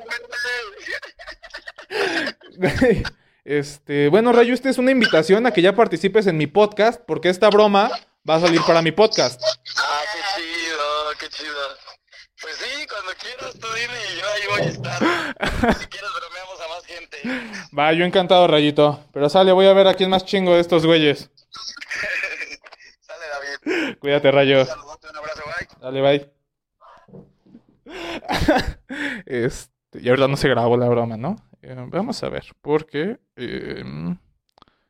[2.57, 3.03] Güey,
[3.43, 7.29] Este, bueno, Rayo, esta es una invitación a que ya participes en mi podcast, porque
[7.29, 7.89] esta broma
[8.29, 9.41] va a salir para mi podcast.
[9.77, 10.79] Ah, qué chido,
[11.19, 11.55] qué chido.
[12.41, 15.77] Pues sí, cuando quieras tú dime y yo ahí voy a estar.
[15.79, 17.17] Si quieres bromeamos a más gente.
[17.77, 19.03] Va, yo encantado, Rayito.
[19.13, 21.29] Pero sale, voy a ver a quién más chingo de estos güeyes.
[23.99, 24.61] Cuídate, Rayo.
[24.61, 25.67] Un saludote, un abrazo, bye.
[25.81, 26.31] Dale, bye.
[29.25, 31.35] Este, y ahorita no se grabó la broma, ¿no?
[31.61, 33.83] Eh, vamos a ver, porque eh,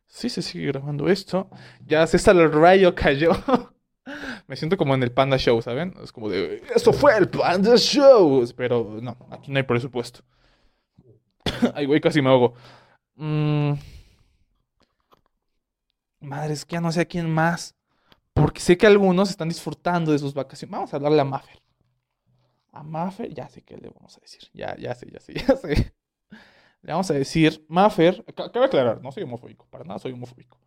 [0.08, 1.50] sí se sigue grabando esto.
[1.86, 3.32] Ya César el Rayo cayó.
[4.48, 5.94] Me siento como en el Panda Show, ¿saben?
[6.04, 8.46] Es como de, eso fue el Panda Show.
[8.56, 10.22] Pero no, aquí no hay presupuesto.
[11.74, 12.54] Ay, güey, casi me ahogo.
[13.16, 13.74] Mm.
[16.22, 17.76] Madre, es que ya no sé a quién más.
[18.34, 20.72] Porque sé que algunos están disfrutando de sus vacaciones.
[20.72, 21.62] Vamos a hablarle a Maffer.
[22.72, 24.42] A Maffer, ya sé qué le vamos a decir.
[24.54, 25.94] Ya, ya sé, ya sé, ya sé.
[26.82, 30.58] Le vamos a decir, Maffer, ca- cabe aclarar, no soy homofóbico, para nada soy homofóbico.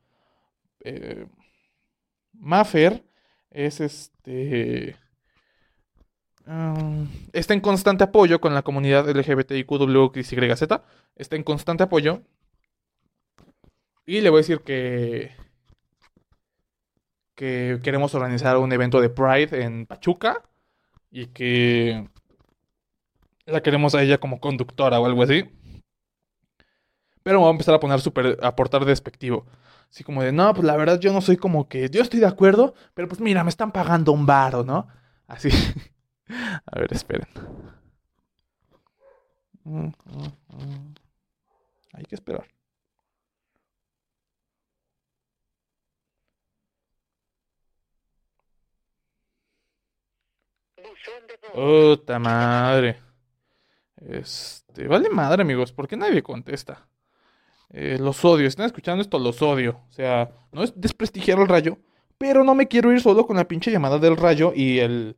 [0.80, 1.26] Eh,
[2.32, 3.04] Maffer
[3.50, 4.96] es este.
[6.46, 10.62] um, está en constante apoyo con la comunidad LGBTIQWXYZ.
[11.16, 12.22] Está en constante apoyo.
[14.06, 15.30] Y le voy a decir que
[17.34, 20.42] que queremos organizar un evento de Pride en Pachuca
[21.10, 22.08] y que
[23.46, 25.44] la queremos a ella como conductora o algo así.
[27.22, 29.46] Pero me va a empezar a poner súper, a portar despectivo.
[29.90, 32.26] Así como de, no, pues la verdad yo no soy como que, yo estoy de
[32.26, 34.88] acuerdo, pero pues mira, me están pagando un varo, ¿no?
[35.26, 35.48] Así.
[36.66, 37.28] A ver, esperen.
[39.64, 40.94] Mm, mm, mm.
[41.94, 42.46] Hay que esperar.
[50.76, 50.93] Buzón de voz.
[51.52, 52.98] Puta madre.
[53.96, 56.88] Este, vale madre, amigos, ¿por qué nadie contesta?
[57.70, 59.80] Eh, los odio, están escuchando esto, los odio.
[59.90, 61.78] O sea, no es desprestigiar al rayo,
[62.18, 65.16] pero no me quiero ir solo con la pinche llamada del rayo y el.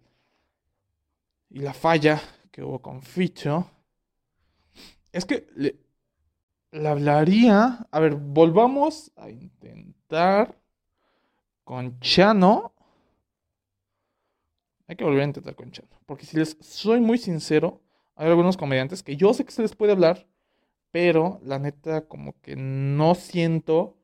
[1.50, 2.20] y la falla
[2.52, 3.70] que hubo con Ficho.
[5.12, 5.76] Es que le,
[6.72, 7.86] le hablaría.
[7.90, 10.56] A ver, volvamos a intentar
[11.64, 12.72] con Chano.
[14.88, 15.88] Hay que volver a intentar con Chano.
[16.06, 17.82] Porque si les soy muy sincero,
[18.14, 20.26] hay algunos comediantes que yo sé que se les puede hablar,
[20.90, 23.96] pero la neta como que no siento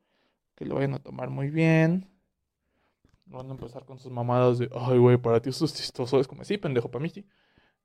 [0.55, 2.09] que lo vayan a tomar muy bien.
[3.25, 6.19] Van a empezar con sus mamadas de, ay, güey, para ti eso es chistoso.
[6.19, 7.11] Es como, sí, pendejo, para mí.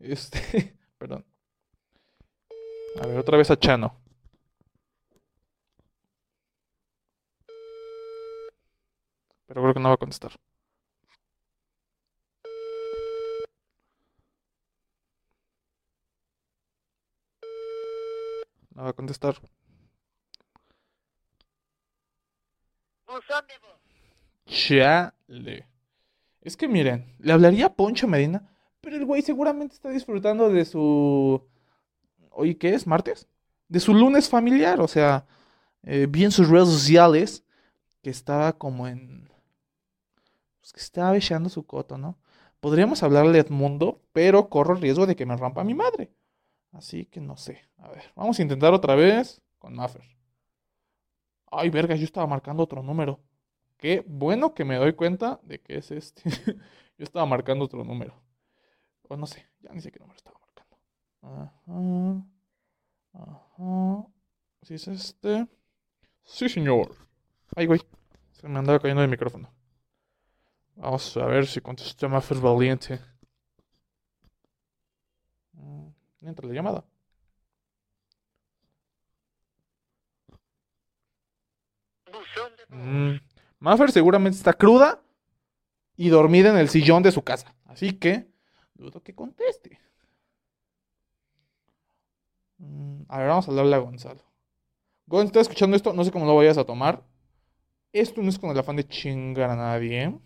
[0.00, 1.24] Este, perdón.
[3.00, 3.94] A ver, otra vez a Chano.
[9.46, 10.32] Pero creo que no va a contestar.
[18.86, 19.36] A contestar.
[24.46, 25.66] Chale.
[26.40, 28.48] Es que miren, le hablaría a Poncho Medina,
[28.80, 31.42] pero el güey seguramente está disfrutando de su.
[32.30, 32.86] Oye, ¿qué es?
[32.86, 33.26] ¿Martes?
[33.68, 35.26] De su lunes familiar, o sea,
[35.82, 37.44] eh, vi en sus redes sociales
[38.02, 39.28] que estaba como en.
[40.60, 42.18] Pues que estaba echando su coto, ¿no?
[42.60, 46.10] Podríamos hablarle a Edmundo, pero corro el riesgo de que me rompa mi madre.
[46.72, 47.68] Así que no sé.
[47.78, 50.04] A ver, vamos a intentar otra vez con Maffer.
[51.50, 53.20] Ay, verga, yo estaba marcando otro número.
[53.78, 56.22] Qué bueno que me doy cuenta de que es este.
[56.98, 58.12] Yo estaba marcando otro número.
[59.08, 60.76] O no sé, ya ni sé qué número estaba marcando.
[61.22, 62.26] Ajá.
[63.12, 64.06] Ajá.
[64.62, 65.46] ¿Sí es este?
[66.24, 66.94] Sí, señor.
[67.54, 67.80] Ay, güey.
[68.32, 69.48] Se me andaba cayendo el micrófono.
[70.74, 73.00] Vamos a ver si contesta Maffer Valiente.
[75.54, 75.87] Mm,
[76.20, 76.84] Entra la llamada.
[82.68, 83.16] Mm,
[83.60, 85.02] Maffer seguramente está cruda
[85.96, 87.54] y dormida en el sillón de su casa.
[87.64, 88.28] Así que
[88.74, 89.78] dudo que conteste.
[92.58, 94.22] Mm, a ver, vamos a hablarle a Gonzalo.
[95.06, 95.92] Gon, ¿estás escuchando esto?
[95.92, 97.02] No sé cómo lo vayas a tomar.
[97.92, 100.18] Esto no es con el afán de chingar a nadie.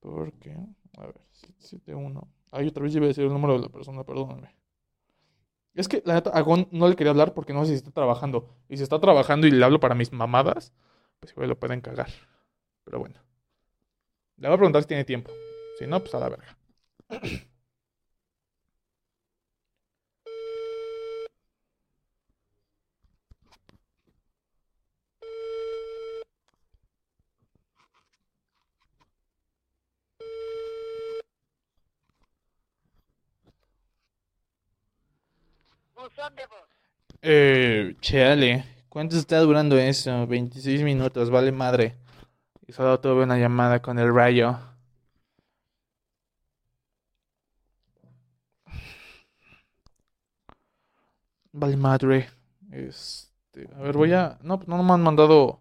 [0.00, 0.52] Porque,
[0.98, 2.28] a ver, 771.
[2.52, 4.54] Ay, otra vez iba a decir el número de la persona, perdóname.
[5.74, 7.90] Es que la neta, a Gon no le quería hablar porque no sé si está
[7.90, 8.54] trabajando.
[8.68, 10.72] Y si está trabajando y le hablo para mis mamadas,
[11.18, 12.10] pues igual lo pueden cagar.
[12.84, 13.16] Pero bueno.
[14.36, 15.32] Le voy a preguntar si tiene tiempo.
[15.78, 16.58] Si no, pues a la verga.
[37.22, 38.64] Eh, chale.
[38.88, 40.26] ¿Cuánto está durando eso?
[40.26, 41.96] 26 minutos, vale madre.
[42.66, 44.58] Y solo tuve una llamada con el rayo.
[51.52, 52.28] Vale madre.
[52.70, 54.38] Este, a ver, voy a.
[54.42, 55.60] No, no me han mandado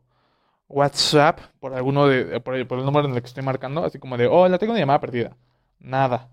[0.67, 2.39] WhatsApp por alguno de.
[2.41, 3.84] Por el, por el número en el que estoy marcando.
[3.84, 5.38] Así como de, oh, la tengo una llamada perdida.
[5.80, 6.30] Nada.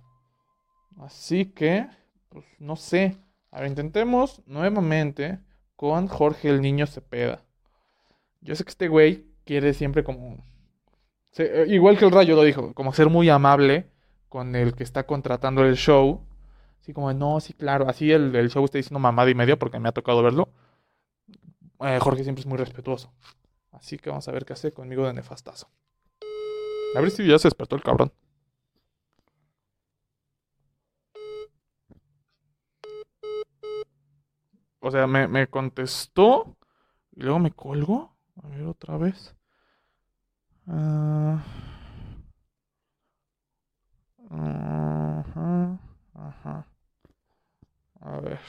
[1.00, 1.88] Así que,
[2.28, 3.16] pues no sé.
[3.50, 5.38] A ver, intentemos nuevamente
[5.76, 7.42] con Jorge el Niño Cepeda.
[8.40, 10.44] Yo sé que este güey quiere siempre como...
[11.38, 13.90] eh, igual que el Rayo lo dijo, como ser muy amable
[14.28, 16.24] con el que está contratando el show.
[16.80, 17.88] Así como, no, sí, claro.
[17.88, 20.48] Así el, el show está diciendo mamada y media porque me ha tocado verlo.
[21.80, 23.12] Eh, Jorge siempre es muy respetuoso.
[23.72, 25.70] Así que vamos a ver qué hace conmigo de nefastazo.
[26.96, 28.12] A ver si ya se despertó el cabrón.
[34.88, 36.56] O sea, me, me contestó
[37.12, 38.16] y luego me colgó.
[38.42, 39.36] A ver otra vez.
[40.66, 41.44] Ajá,
[46.14, 46.66] ajá.
[48.00, 48.40] A ver.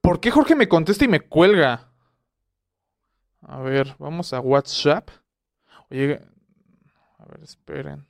[0.00, 1.93] ¿Por qué Jorge me contesta y me cuelga?
[3.46, 5.10] A ver, vamos a WhatsApp.
[5.90, 6.20] Oye,
[7.18, 8.06] a ver, esperen.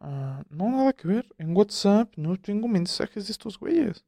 [0.00, 1.26] Ah, no, nada que ver.
[1.38, 4.04] En WhatsApp no tengo mensajes de estos güeyes.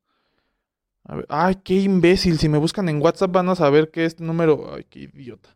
[1.05, 2.39] A ver, ay, qué imbécil.
[2.39, 4.75] Si me buscan en WhatsApp van a saber que este número.
[4.75, 5.51] Ay, qué idiota.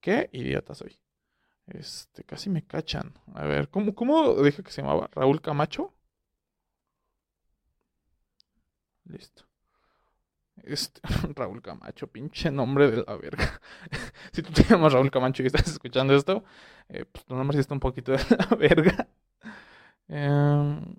[0.00, 0.98] Qué idiota soy.
[1.66, 3.14] Este, casi me cachan.
[3.34, 5.08] A ver, ¿cómo, cómo dije que se llamaba?
[5.14, 5.94] ¿Raúl Camacho?
[9.04, 9.51] Listo.
[10.64, 11.00] Este,
[11.34, 13.60] Raúl Camacho, pinche nombre de la verga.
[14.32, 16.44] si tú te llamas Raúl Camacho y estás escuchando esto,
[16.88, 19.08] eh, pues tu nombre sí está un poquito de la verga.
[20.08, 20.96] Em,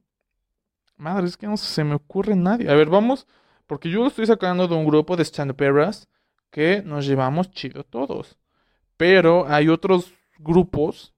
[0.97, 2.69] madre, es que no se me ocurre nadie.
[2.69, 3.27] A ver, vamos,
[3.67, 6.07] porque yo lo estoy sacando de un grupo de stand-uperas
[6.49, 8.37] que nos llevamos chido todos.
[8.97, 11.13] Pero hay otros grupos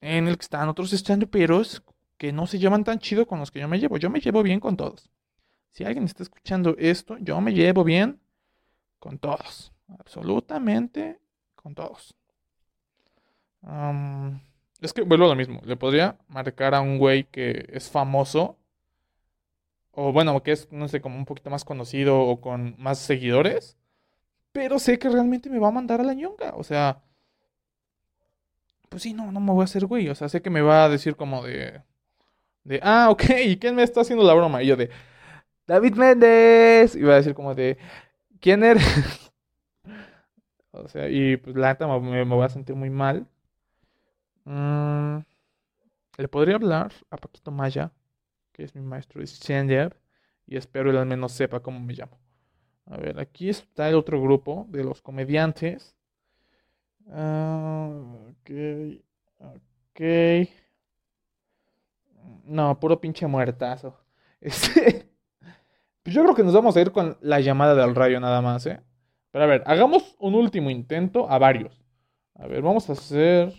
[0.00, 1.82] en el que están otros stand-uperos
[2.18, 3.96] que no se llevan tan chido con los que yo me llevo.
[3.96, 5.10] Yo me llevo bien con todos.
[5.72, 8.20] Si alguien está escuchando esto, yo me llevo bien
[8.98, 9.72] con todos.
[9.98, 11.18] Absolutamente
[11.54, 12.14] con todos.
[14.80, 15.60] Es que vuelvo a lo mismo.
[15.64, 18.56] Le podría marcar a un güey que es famoso
[19.92, 23.76] o bueno, que es, no sé, como un poquito más conocido o con más seguidores,
[24.52, 27.02] pero sé que realmente me va a mandar a la ñonga, o sea,
[28.88, 30.84] pues sí, no, no me voy a hacer güey, o sea, sé que me va
[30.84, 31.82] a decir como de,
[32.64, 34.62] de, ah, ok, ¿y quién me está haciendo la broma?
[34.62, 34.90] Y yo de,
[35.66, 37.78] David Méndez, va a decir como de,
[38.40, 38.84] ¿quién eres?
[40.74, 43.26] O sea, y pues la neta me, me voy a sentir muy mal.
[44.44, 45.18] Mm,
[46.18, 47.92] le podría hablar a Paquito Maya,
[48.52, 49.90] que es mi maestro de
[50.46, 52.18] y espero él al menos sepa cómo me llamo.
[52.86, 55.94] A ver, aquí está el otro grupo de los comediantes.
[57.10, 57.88] Ah,
[58.30, 58.50] ok,
[59.40, 60.00] ok.
[62.44, 63.98] No, puro pinche muertazo.
[64.42, 65.11] Este,
[66.02, 68.66] pues yo creo que nos vamos a ir con la llamada del rayo nada más,
[68.66, 68.80] ¿eh?
[69.30, 71.82] Pero a ver, hagamos un último intento a varios.
[72.34, 73.52] A ver, vamos a hacer.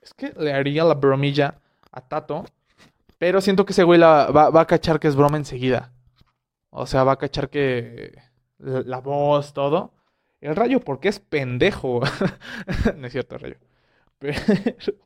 [0.00, 1.60] Es que le haría la bromilla
[1.92, 2.44] a Tato.
[3.18, 5.92] Pero siento que ese güey va, a cachar que es broma enseguida.
[6.70, 8.12] O sea, va a cachar que
[8.58, 9.92] la, la voz, todo.
[10.40, 12.00] El rayo, porque es pendejo.
[12.96, 13.56] no es cierto, rayo.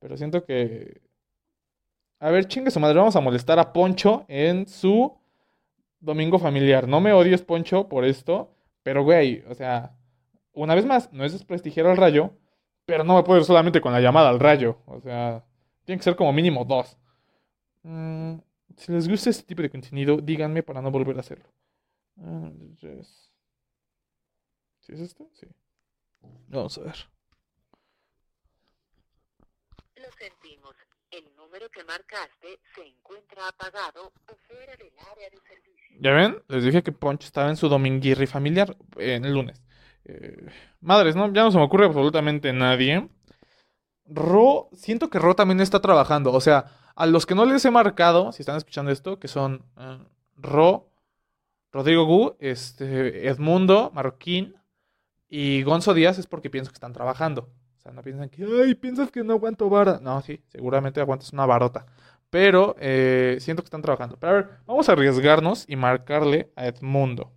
[0.00, 1.00] Pero, siento que.
[2.20, 5.16] A ver, chingue su madre, vamos a molestar a Poncho en su
[6.00, 6.86] domingo familiar.
[6.88, 8.54] No me odies, Poncho, por esto.
[8.82, 9.96] Pero, güey, o sea,
[10.52, 12.36] una vez más, no es desprestigiar al rayo,
[12.86, 14.78] pero no me puedo ir solamente con la llamada al rayo.
[14.86, 15.44] O sea,
[15.84, 16.96] tiene que ser como mínimo dos.
[17.82, 18.36] Mm,
[18.76, 21.48] si les gusta este tipo de contenido, díganme para no volver a hacerlo.
[22.20, 22.50] Ah.
[24.80, 25.28] ¿Sí es esto?
[25.32, 25.46] Sí.
[26.48, 26.96] Vamos a ver.
[29.96, 30.74] Lo sentimos.
[31.10, 35.96] El número que marcaste se encuentra apagado o fuera del área de servicio.
[36.00, 36.42] ¿Ya ven?
[36.48, 39.62] Les dije que Poncho estaba en su dominguirri familiar eh, en el lunes.
[40.04, 41.32] Eh, madres, ¿no?
[41.32, 43.08] Ya no se me ocurre absolutamente nadie.
[44.06, 46.32] Ro, siento que Ro también está trabajando.
[46.32, 49.64] O sea, a los que no les he marcado, si están escuchando esto, que son
[49.78, 49.98] eh,
[50.36, 50.90] Ro,
[51.72, 54.56] Rodrigo Gu, este, Edmundo, Marroquín
[55.36, 57.50] y Gonzo Díaz, es porque pienso que están trabajando.
[57.76, 59.98] O sea, no piensan que, ay, piensas que no aguanto vara.
[60.00, 61.86] No, sí, seguramente aguantas una varota.
[62.30, 64.16] Pero eh, siento que están trabajando.
[64.16, 67.32] Pero a ver, vamos a arriesgarnos y marcarle a Edmundo.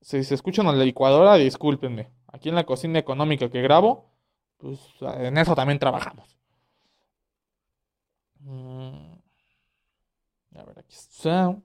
[0.00, 2.12] Si se escuchan en la licuadora, discúlpenme.
[2.28, 4.08] Aquí en la cocina económica que grabo,
[4.56, 6.38] pues en eso también trabajamos.
[8.38, 9.14] Mm.
[10.58, 11.56] A ver, aquí está.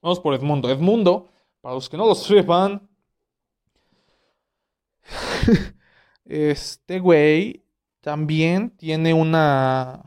[0.00, 0.68] Vamos por Edmundo.
[0.68, 1.30] Edmundo,
[1.60, 2.88] para los que no lo sepan,
[6.24, 7.64] este güey
[8.00, 10.02] también tiene una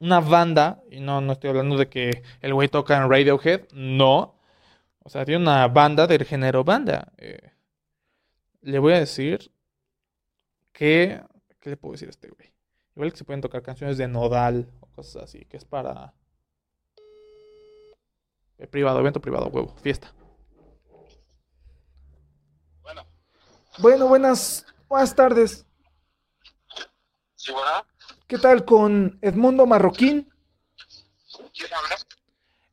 [0.00, 4.36] una banda, y no, no estoy hablando de que el güey toca en Radiohead, no.
[5.00, 7.12] O sea, tiene una banda del género banda.
[7.18, 7.50] Eh,
[8.62, 9.50] le voy a decir
[10.72, 11.20] que...
[11.60, 12.52] ¿Qué le puedo decir a este güey?
[12.94, 16.14] Igual que se pueden tocar canciones de Nodal o cosas así, que es para...
[18.58, 20.12] eh, privado, evento privado, huevo, fiesta.
[23.80, 25.64] Bueno, buenas, buenas tardes.
[28.26, 30.28] ¿Qué tal con Edmundo Marroquín?
[31.56, 31.96] ¿Quién habla?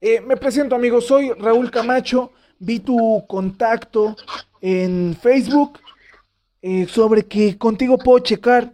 [0.02, 1.02] Eh, me presento, amigo.
[1.02, 2.32] Soy Raúl Camacho.
[2.58, 4.16] Vi tu contacto
[4.62, 5.80] en Facebook
[6.64, 8.74] eh, sobre que contigo puedo checar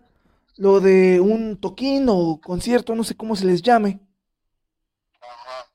[0.55, 3.99] lo de un toquín o concierto, no sé cómo se les llame.
[5.19, 5.69] Ajá.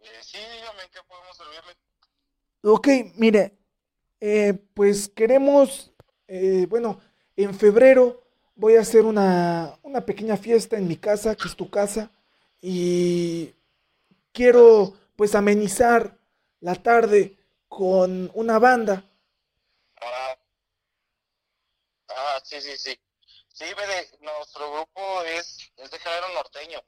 [0.00, 1.76] Eh, sí, dígame qué podemos servirle.
[2.62, 3.58] Ok, mire,
[4.26, 5.92] eh, pues queremos,
[6.28, 6.98] eh, bueno,
[7.36, 8.22] en febrero
[8.54, 12.10] voy a hacer una, una pequeña fiesta en mi casa, que es tu casa,
[12.58, 13.54] y
[14.32, 16.16] quiero pues amenizar
[16.60, 17.36] la tarde
[17.68, 19.04] con una banda.
[20.00, 20.36] Ah,
[22.08, 22.98] ah, sí, sí, sí.
[23.52, 26.80] Sí, mire, nuestro grupo es, es de género norteño.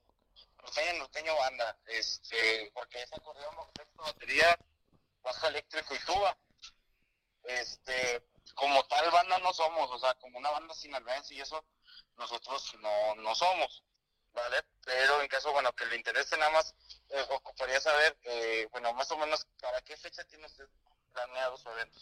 [0.63, 1.77] Norteño, norteño banda.
[1.85, 3.55] Este, porque es acordeón,
[3.99, 4.59] batería,
[5.23, 6.35] baja eléctrico y tuba.
[7.47, 8.23] Este,
[8.55, 11.65] como tal banda no somos, o sea, como una banda sinaloense y eso,
[12.17, 13.85] nosotros no, no somos,
[14.35, 14.57] ¿vale?
[14.85, 16.75] Pero en caso, bueno, que le interese nada más,
[17.11, 20.67] eh, ocuparía saber, eh, bueno, más o menos, ¿para qué fecha tiene usted
[21.13, 21.99] planeado su evento?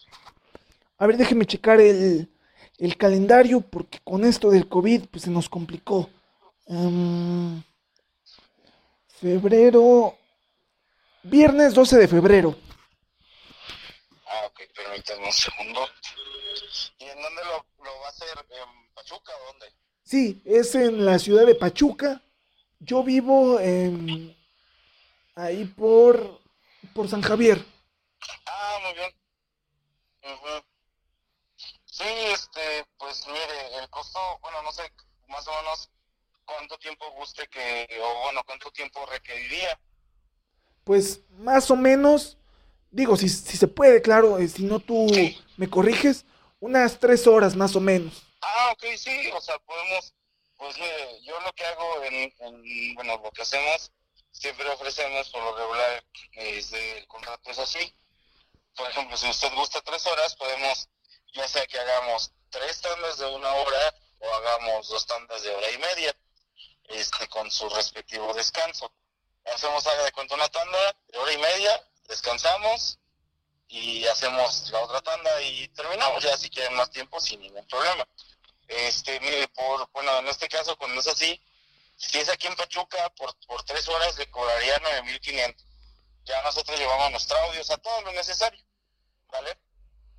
[0.98, 2.30] A ver, déjeme checar el,
[2.78, 6.08] el calendario porque con esto del COVID pues se nos complicó.
[6.66, 7.62] Em,
[9.08, 10.16] febrero,
[11.22, 12.56] viernes 12 de febrero.
[14.54, 15.88] Ok, permítame un segundo.
[16.98, 18.28] ¿Y en dónde lo, lo va a hacer?
[18.38, 19.66] ¿En Pachuca o dónde?
[20.04, 22.22] Sí, es en la ciudad de Pachuca.
[22.78, 24.36] Yo vivo en,
[25.34, 26.40] ahí por,
[26.94, 27.64] por San Javier.
[28.46, 29.12] Ah, muy bien.
[30.22, 30.64] Ujú.
[31.86, 34.82] Sí, este, pues mire, el costo, bueno, no sé,
[35.26, 35.90] más o menos
[36.44, 39.80] cuánto tiempo guste que, o bueno, cuánto tiempo requeriría.
[40.84, 42.38] Pues más o menos,
[42.94, 45.38] digo, si, si se puede, claro, eh, si no tú Sí.
[45.56, 46.24] me corriges,
[46.60, 48.22] unas tres horas más o menos.
[48.40, 50.14] Ah, ok, sí, o sea, podemos,
[50.56, 53.90] pues mire, yo lo que hago en, en- bueno, lo que hacemos,
[54.30, 57.92] siempre ofrecemos por lo regular, es de- el contrato es así.
[58.76, 60.88] Por ejemplo, si usted gusta tres horas, podemos,
[61.34, 65.70] ya sea que hagamos tres tandas de una hora o hagamos dos tandas de hora
[65.70, 66.16] y media,
[66.88, 68.92] este, con su respectivo descanso.
[69.54, 70.78] Hacemos, haga de cuenta, una tanda
[71.08, 72.98] de hora y media, descansamos
[73.68, 78.06] y hacemos la otra tanda y terminamos ya si quieren más tiempo sin ningún problema.
[78.68, 81.40] Este, mire, por, bueno, en este caso, cuando es así,
[81.96, 85.54] si es aquí en Pachuca, por, por tres horas le cobraría 9.500.
[86.24, 88.64] Ya nosotros llevamos nuestro audio, o sea, todo lo necesario,
[89.28, 89.58] ¿vale?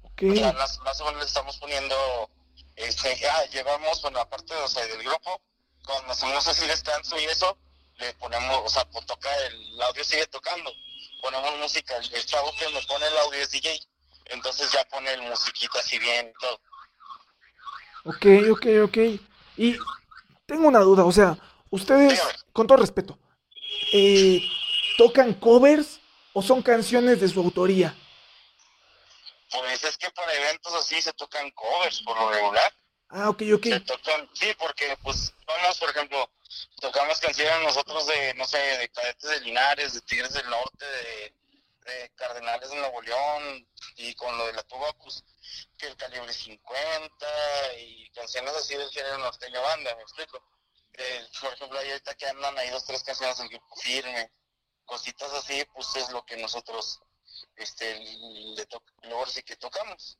[0.03, 2.29] Ok, Ya más, más o menos le estamos poniendo,
[2.75, 5.41] este, ya llevamos, bueno, aparte o sea, del grupo,
[5.83, 7.57] cuando hacemos así descanso y eso,
[7.95, 10.71] le ponemos, o sea, pues toca, el, el audio sigue tocando,
[11.25, 13.79] ponemos música, el, chavo que me pone el audio es DJ,
[14.25, 16.59] entonces ya pone el musiquita así bien y todo.
[18.05, 18.97] ok, ok, ok.
[19.57, 19.75] Y
[20.45, 21.35] tengo una duda, o sea,
[21.71, 22.33] ustedes, Dígame.
[22.53, 23.17] con todo respeto,
[23.91, 24.39] eh,
[24.99, 25.99] ¿tocan covers
[26.33, 27.95] o son canciones de su autoría?
[29.49, 32.71] Pues es que para eventos así se tocan covers por lo regular.
[33.09, 33.63] Ah, ok, ok.
[33.63, 36.29] Se tocan, sí, porque pues vamos, por ejemplo,
[36.79, 41.33] tocamos canciones nosotros de, no sé, de Cadetes de Linares, de Tigres del Norte, de,
[41.85, 43.67] de Cardenales de Nuevo León,
[43.97, 45.23] y con lo de la tuba, pues,
[45.77, 47.25] que el calibre 50,
[47.79, 50.43] y canciones así del género norteño banda, ¿me explico?
[51.41, 54.31] Por ejemplo, ahí ahorita que andan ahí dos, tres canciones del grupo firme,
[54.85, 57.01] cositas así, pues es lo que nosotros,
[57.55, 58.67] este, le
[59.27, 60.17] sí que tocamos.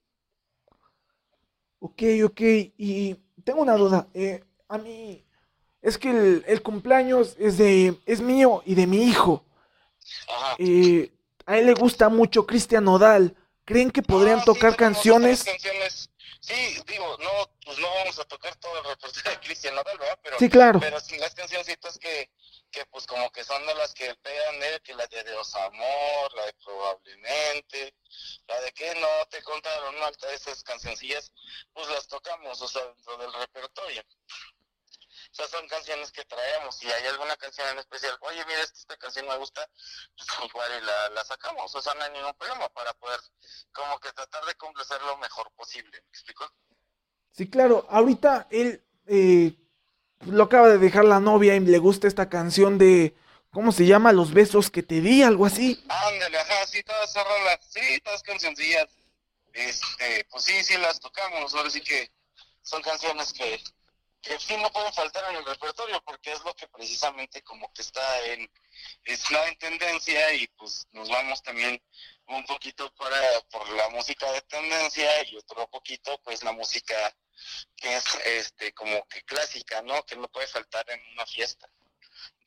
[1.80, 2.42] Ok, ok.
[2.78, 4.08] Y tengo una duda.
[4.14, 5.25] eh, a mí
[5.86, 9.46] es que el, el cumpleaños es de es mío y de mi hijo.
[10.28, 10.56] Ajá.
[10.60, 11.12] Eh,
[11.46, 13.36] a él le gusta mucho Cristian Nodal.
[13.66, 15.46] ¿Creen que podrían Ah, tocar canciones?
[16.42, 20.20] Sí, digo, no, pues no vamos a tocar todo el repertorio de Cristian Nodal, ¿verdad?
[20.22, 20.80] Pero, Sí, claro.
[20.80, 22.30] pero sí las cancioncitas que,
[22.70, 26.34] que pues como que son de las que pegan él, que la de Dios Amor,
[26.36, 27.96] la de Probablemente,
[28.48, 29.96] la de que no te contaron.
[30.04, 31.32] Alta, esas cancioncillas,
[31.74, 34.04] pues las tocamos, o sea, dentro del repertorio.
[35.36, 36.78] O sea, son canciones que traemos.
[36.78, 39.68] Si hay alguna canción en especial, oye, mira, esta, esta canción me gusta,
[40.16, 41.76] pues igual y la, la sacamos.
[41.76, 43.20] O sea, no hay ningún problema para poder
[43.74, 45.92] como que tratar de complacer lo mejor posible.
[45.92, 46.50] ¿Me explico?
[47.34, 47.86] Sí, claro.
[47.90, 49.58] Ahorita él eh,
[50.26, 53.18] lo acaba de dejar la novia y le gusta esta canción de
[53.52, 54.14] ¿cómo se llama?
[54.14, 55.84] Los besos que te di, algo así.
[55.90, 58.88] Ándale, ajá, sí, todas esas rolas, sí, todas cancioncillas.
[59.52, 61.54] Este, pues sí, sí las tocamos.
[61.54, 62.10] Ahora sí que
[62.62, 63.62] son canciones que,
[64.26, 67.84] que sí no pueden faltar en el repertorio porque es lo que precisamente como que
[67.84, 68.50] está en,
[69.04, 71.80] está en tendencia y pues nos vamos también
[72.28, 76.96] un poquito para por la música de tendencia y otro poquito pues la música
[77.76, 80.04] que es este como que clásica, ¿no?
[80.04, 81.70] Que no puede faltar en una fiesta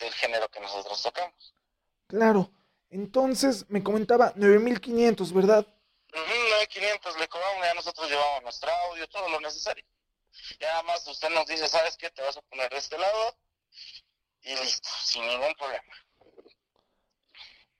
[0.00, 1.54] del género que nosotros tocamos.
[2.08, 2.50] Claro.
[2.90, 5.66] Entonces me comentaba 9500, ¿verdad?
[6.12, 9.84] Ujú, 9500 le cobramos, ya nosotros llevamos nuestro audio, todo lo necesario.
[10.60, 12.10] Ya nada más usted nos dice, ¿sabes qué?
[12.10, 13.36] Te vas a poner de este lado
[14.42, 15.82] y listo, sin ningún problema.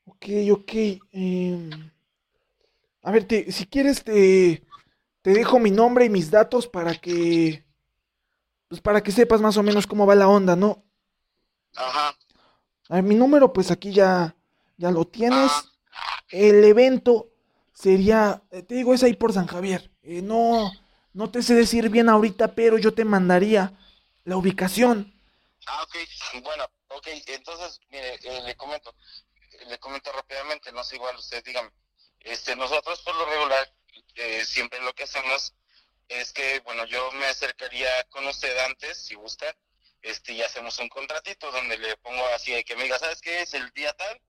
[0.04, 0.72] Ok, ok.
[1.12, 1.90] em,
[3.02, 4.62] a ver, te- si quieres te,
[5.22, 7.64] te dejo mi nombre y mis datos para que
[8.68, 10.84] pues para que sepas más o menos cómo va la onda, ¿no?
[11.74, 12.14] Ajá.
[12.90, 14.34] A ver, mi número pues aquí ya
[14.76, 15.50] ya lo tienes.
[16.30, 17.30] El evento
[17.72, 19.90] sería, eh, te digo, es ahí por San Javier.
[20.02, 20.70] Eh, no
[21.18, 23.72] no te sé decir bien ahorita, pero yo te mandaría
[24.22, 25.20] la ubicación.
[25.66, 25.96] Ah, ok,
[26.44, 28.94] bueno, ok, entonces, mire, eh, le comento,
[29.66, 31.72] le comento rápidamente, no sé, igual usted dígame.
[32.20, 33.68] Este, nosotros por lo regular,
[34.14, 35.54] eh, siempre lo que hacemos
[36.06, 39.52] es que, bueno, yo me acercaría con usted antes, si gusta,
[40.02, 43.42] este, y hacemos un contratito donde le pongo así de que me diga, ¿sabes qué
[43.42, 44.20] es el día tal?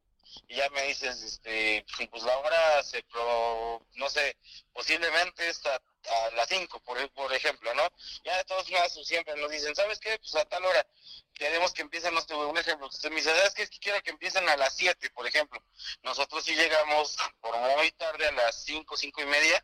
[0.48, 4.38] Y ya me dices, este, pues la hora se pro, no sé,
[4.74, 7.88] posiblemente está a las 5, por, por ejemplo, ¿no?
[8.24, 10.18] Ya de todos modos siempre nos dicen, ¿sabes qué?
[10.20, 10.86] Pues a tal hora
[11.34, 13.64] queremos que empiecen, no sé, un ejemplo, usted me dice, ¿sabes qué?
[13.64, 15.64] Es que quiero que empiecen a las 7, por ejemplo.
[16.04, 19.64] Nosotros sí llegamos por muy tarde a las 5, 5 y media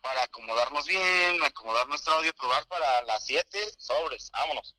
[0.00, 4.74] para acomodarnos bien, acomodar nuestro audio, probar para las 7, sobres, vámonos,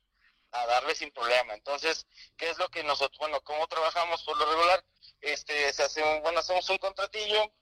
[0.52, 1.54] a darle sin problema.
[1.54, 4.84] Entonces, ¿qué es lo que nosotros, bueno, cómo trabajamos por lo regular?
[5.20, 7.52] Este, se hace un, bueno, hacemos un contratillo,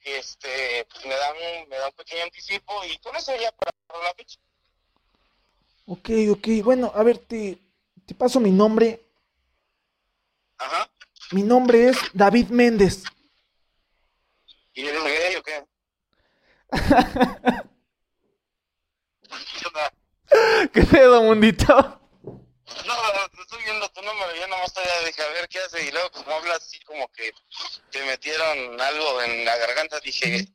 [0.00, 3.72] este, pues me dan un, me da un pequeño anticipo y con eso ya para
[4.04, 4.38] la fecha.
[5.86, 6.48] Ok, ok.
[6.62, 7.58] Bueno, a ver, te,
[8.06, 9.06] te paso mi nombre.
[10.58, 10.90] Ajá.
[11.32, 13.04] Mi nombre es David Méndez.
[14.74, 15.64] ¿Y eres gay o qué?
[20.72, 22.00] ¿Qué pedo, mundito?
[22.86, 22.94] No,
[23.42, 26.32] estoy viendo tu número, yo nomás todavía dije, a ver qué hace, y luego como
[26.36, 27.32] hablas así como que
[27.90, 30.46] te metieron algo en la garganta, dije,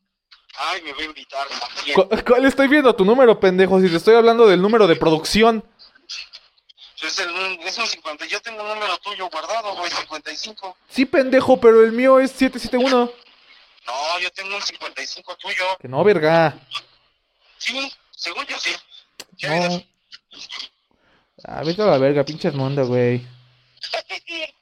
[0.55, 1.95] ay, me voy a invitar también.
[1.95, 3.79] ¿Cu- ¿Cuál estoy viendo tu número, pendejo?
[3.81, 5.63] Si te estoy hablando del número de producción.
[7.01, 10.77] Es, el, es un 50, yo tengo un número tuyo guardado, güey, 55.
[10.89, 13.11] Sí, pendejo, pero el mío es 771.
[13.85, 15.65] No, yo tengo un 55 tuyo.
[15.81, 16.57] Que no, verga.
[17.57, 18.73] Sí, según yo sí.
[19.37, 19.83] ¿Qué No.
[21.45, 23.25] Ah, vete a la verga, pinche mundo, güey.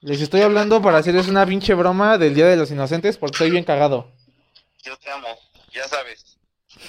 [0.02, 3.52] Les estoy hablando para hacerles una pinche broma del Día de los Inocentes porque estoy
[3.52, 4.10] bien cagado.
[4.84, 5.28] Yo te amo,
[5.72, 6.38] ya sabes.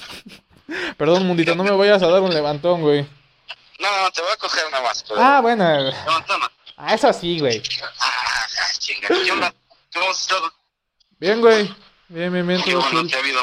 [0.97, 3.03] Perdón, mundito, no me vayas a dar un levantón, güey.
[3.79, 5.03] No, te voy a coger nada más.
[5.03, 5.21] Pero...
[5.21, 5.65] Ah, bueno.
[5.91, 6.51] No, toma.
[6.77, 7.63] Ah, eso sí, güey.
[8.01, 8.47] Ah,
[8.79, 9.09] chinga.
[9.09, 9.53] ¿Qué onda?
[9.93, 10.51] ¿Cómo has estado?
[11.19, 11.65] Bien, güey.
[12.09, 13.11] Bien, bien, bien, Qué todo bueno cool.
[13.11, 13.43] que ha habido.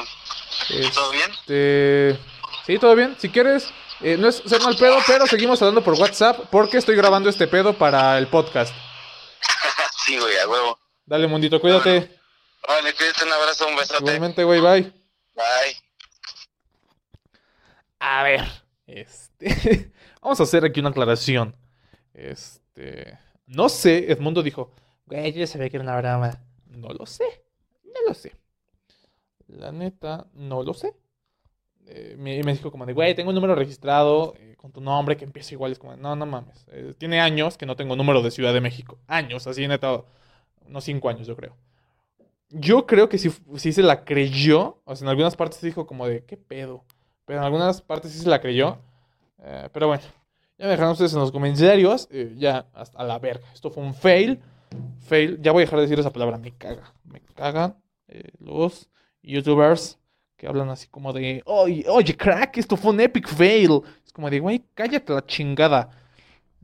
[0.94, 1.32] ¿Todo bien?
[1.32, 2.20] Este...
[2.66, 3.16] Sí, todo bien.
[3.20, 3.72] Si quieres,
[4.02, 7.48] eh, no es ser mal pedo, pero seguimos hablando por WhatsApp porque estoy grabando este
[7.48, 8.74] pedo para el podcast.
[10.06, 10.80] sí, güey, a huevo.
[11.06, 12.18] Dale, mundito, cuídate.
[12.68, 14.00] Vale, cuídate, un abrazo, un besote.
[14.00, 14.94] Igualmente, güey, bye.
[15.34, 15.78] Bye.
[18.00, 18.46] A ver,
[18.88, 19.92] este,
[20.22, 21.56] vamos a hacer aquí una aclaración.
[22.14, 24.74] Este, no sé, Edmundo dijo,
[25.06, 26.42] güey, yo ya sabía que era una broma.
[26.68, 27.26] No lo sé,
[27.84, 28.34] no lo sé.
[29.48, 30.96] La neta, no lo sé.
[31.92, 35.26] Eh, me, dijo como de, güey, tengo un número registrado eh, con tu nombre que
[35.26, 35.72] empieza igual.
[35.72, 36.66] Es como, no, no mames.
[36.72, 39.00] Eh, tiene años que no tengo número de Ciudad de México.
[39.08, 40.04] Años, así neta,
[40.68, 41.56] unos cinco años yo creo.
[42.50, 44.82] Yo creo que sí, sí se la creyó.
[44.86, 46.84] O sea, en algunas partes dijo como de, ¿qué pedo?
[47.26, 48.78] Pero en algunas partes sí se la creyó.
[49.72, 50.04] Pero bueno,
[50.58, 52.08] ya me dejaron ustedes en los comentarios.
[52.36, 53.48] ya, hasta la verga.
[53.54, 54.40] Esto fue un fail.
[55.00, 55.40] Fail.
[55.42, 56.38] Ya voy a dejar de decir esa palabra.
[56.38, 56.94] Me caga.
[57.04, 57.78] Me cagan
[58.40, 58.90] los
[59.22, 59.99] youtubers
[60.40, 63.82] que hablan así como de, oye, oye, crack, esto fue un epic fail.
[64.06, 65.90] Es como de, güey, cállate la chingada.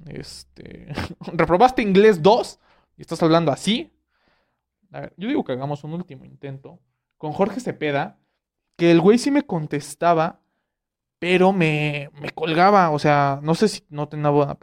[0.07, 0.93] Este.
[1.33, 2.59] ¿Reprobaste inglés 2?
[2.97, 3.91] ¿Y estás hablando así?
[4.93, 6.79] A ver, yo digo que hagamos un último intento
[7.17, 8.17] con Jorge Cepeda,
[8.77, 10.39] que el güey sí me contestaba,
[11.19, 12.91] pero me, me colgaba.
[12.91, 14.57] O sea, no sé si no tendrá buena,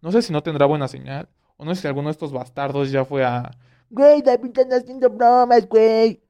[0.00, 2.92] no sé si no tendrá buena señal, o no sé si alguno de estos bastardos
[2.92, 3.50] ya fue a.
[3.90, 6.22] Güey, David están haciendo bromas, güey.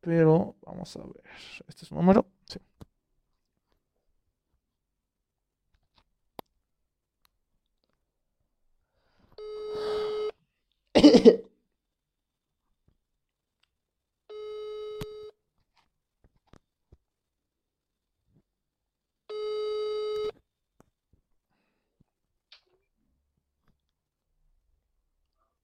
[0.00, 1.24] Pero vamos a ver.
[1.68, 2.26] ¿Este es su número?
[2.46, 2.58] Sí.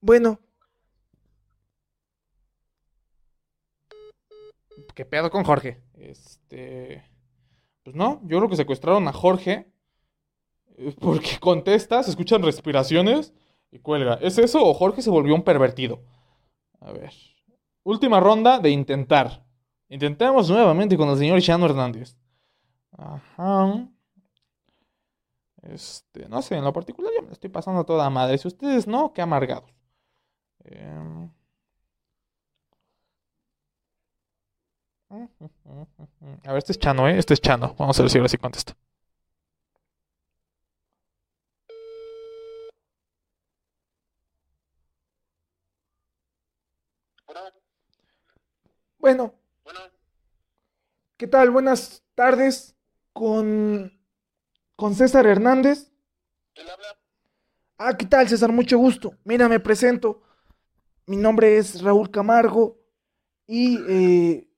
[0.00, 0.40] Bueno,
[4.94, 5.82] ¿Qué pedo con Jorge?
[5.94, 7.02] Este.
[7.82, 9.70] Pues no, yo creo que secuestraron a Jorge.
[10.76, 13.32] eh, Porque contesta, se escuchan respiraciones
[13.70, 14.14] y cuelga.
[14.20, 16.02] ¿Es eso o Jorge se volvió un pervertido?
[16.80, 17.12] A ver.
[17.84, 19.44] Última ronda de intentar.
[19.88, 22.16] Intentamos nuevamente con el señor Chano Hernández.
[22.92, 23.88] Ajá.
[25.62, 28.38] Este, no sé, en lo particular ya me estoy pasando toda madre.
[28.38, 29.70] Si ustedes no, qué amargados.
[30.64, 31.30] Em.
[36.44, 37.18] A ver, este es Chano, ¿eh?
[37.18, 37.74] Este es Chano.
[37.78, 38.76] Vamos a ver si ahora sí contesta.
[48.98, 49.80] Bueno, bueno,
[51.16, 51.50] ¿qué tal?
[51.50, 52.74] Buenas tardes
[53.12, 53.92] con,
[54.74, 55.92] con César Hernández.
[56.54, 56.98] ¿quién habla?
[57.78, 58.50] Ah, ¿qué tal, César?
[58.50, 59.14] Mucho gusto.
[59.24, 60.22] Mira, me presento.
[61.06, 62.78] Mi nombre es Raúl Camargo
[63.46, 64.48] y eh,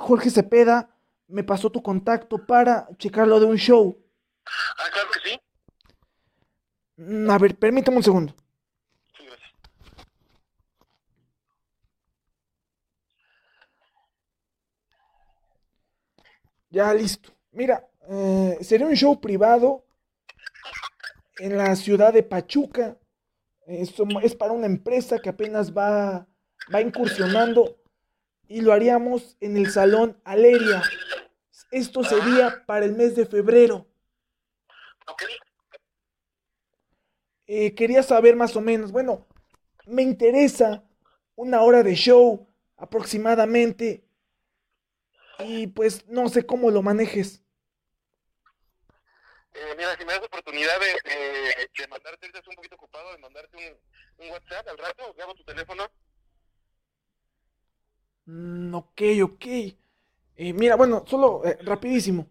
[0.00, 0.88] Jorge Cepeda
[1.28, 4.02] me pasó tu contacto para checarlo de un show.
[4.78, 5.40] Ah, claro que sí.
[7.30, 8.34] A ver, permítame un segundo.
[9.16, 9.52] Sí, gracias.
[16.70, 17.32] Ya listo.
[17.52, 19.84] Mira, eh, sería un show privado
[21.38, 22.96] en la ciudad de Pachuca.
[23.66, 23.92] Es,
[24.22, 26.26] es para una empresa que apenas va,
[26.74, 27.79] va incursionando
[28.50, 30.82] y lo haríamos en el Salón Aleria.
[31.70, 33.86] Esto sería para el mes de febrero.
[37.46, 39.28] Eh, quería saber más o menos, bueno,
[39.86, 40.82] me interesa
[41.36, 44.04] una hora de show aproximadamente.
[45.38, 47.42] y pues no sé cómo lo manejes.
[49.54, 53.56] Eh, mira, si me das oportunidad de, de, de mandarte, un poquito ocupado, de mandarte
[53.56, 55.88] un, un WhatsApp al rato, o hago tu teléfono.
[58.30, 59.46] Mm, ok, ok.
[59.46, 62.28] Eh, mira, bueno, solo eh, rapidísimo.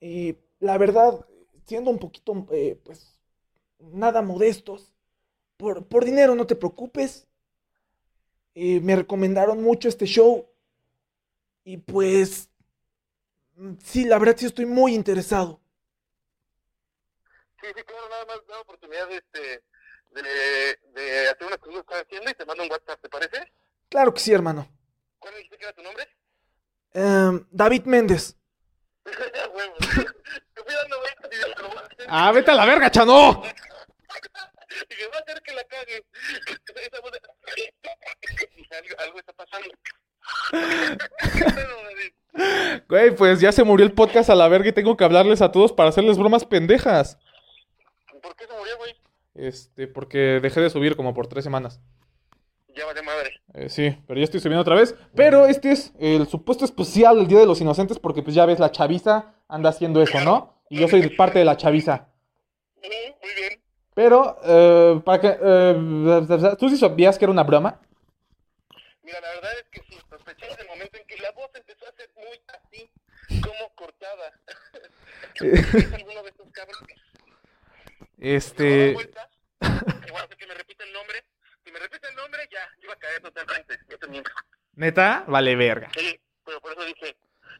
[0.00, 1.26] Eh, la verdad,
[1.66, 2.46] siendo un poquito,
[2.84, 3.20] pues,
[3.78, 4.94] nada modestos,
[5.56, 7.26] por, por dinero no te preocupes.
[8.54, 10.46] Me recomendaron mucho este show.
[11.64, 12.50] Y pues,
[13.56, 15.60] mm, sí, la verdad sí estoy muy interesado.
[17.60, 19.62] Sí, sí, claro, nada más da oportunidad de, este,
[20.10, 23.52] de, de hacer una cosa que haciendo y te mando un WhatsApp, ¿te parece?
[23.88, 24.68] Claro que sí, hermano.
[25.24, 26.06] ¿Cuál me dijiste que era tu nombre?
[26.92, 28.36] Em, David Méndez.
[32.06, 33.42] Ah, vete a la verga, Chano.
[34.90, 36.04] Dije, va a hacer que la cague.
[38.70, 39.70] Algo, algo está pasando.
[42.88, 45.50] Güey, pues ya se murió el podcast a la verga y tengo que hablarles a
[45.50, 47.18] todos para hacerles bromas pendejas.
[48.22, 48.94] ¿Por qué se murió, güey?
[49.34, 51.80] Este, porque dejé de subir como por tres semanas.
[52.76, 53.40] Ya vale madre.
[53.54, 54.94] Eh, sí, pero ya estoy subiendo otra vez.
[55.14, 58.58] Pero este es el supuesto especial del Día de los Inocentes porque pues ya ves,
[58.58, 60.62] la chaviza anda haciendo eso, ¿no?
[60.68, 62.08] Y yo soy parte de la chaviza.
[62.78, 62.88] Ujú,
[63.22, 63.60] Muy bien.
[63.94, 65.38] Pero, eh, para que...
[65.40, 67.80] eh, ¿Tú sí sabías que era una broma?
[69.04, 71.86] Mira, la verdad es que sí, sospeché desde el momento en que la voz empezó
[71.86, 72.90] a ser muy así,
[73.40, 74.32] como cortada.
[75.34, 76.98] ¿Es alguno de estos cabrones?
[78.18, 78.96] Este...
[79.60, 81.22] hacer que me repita el nombre.
[81.74, 83.76] Me repite el nombre, ya, iba a caer totalmente.
[83.88, 84.22] Yo también.
[84.74, 85.24] ¿Neta?
[85.26, 85.90] Vale, verga.
[85.96, 87.16] Sí, pero por eso dije,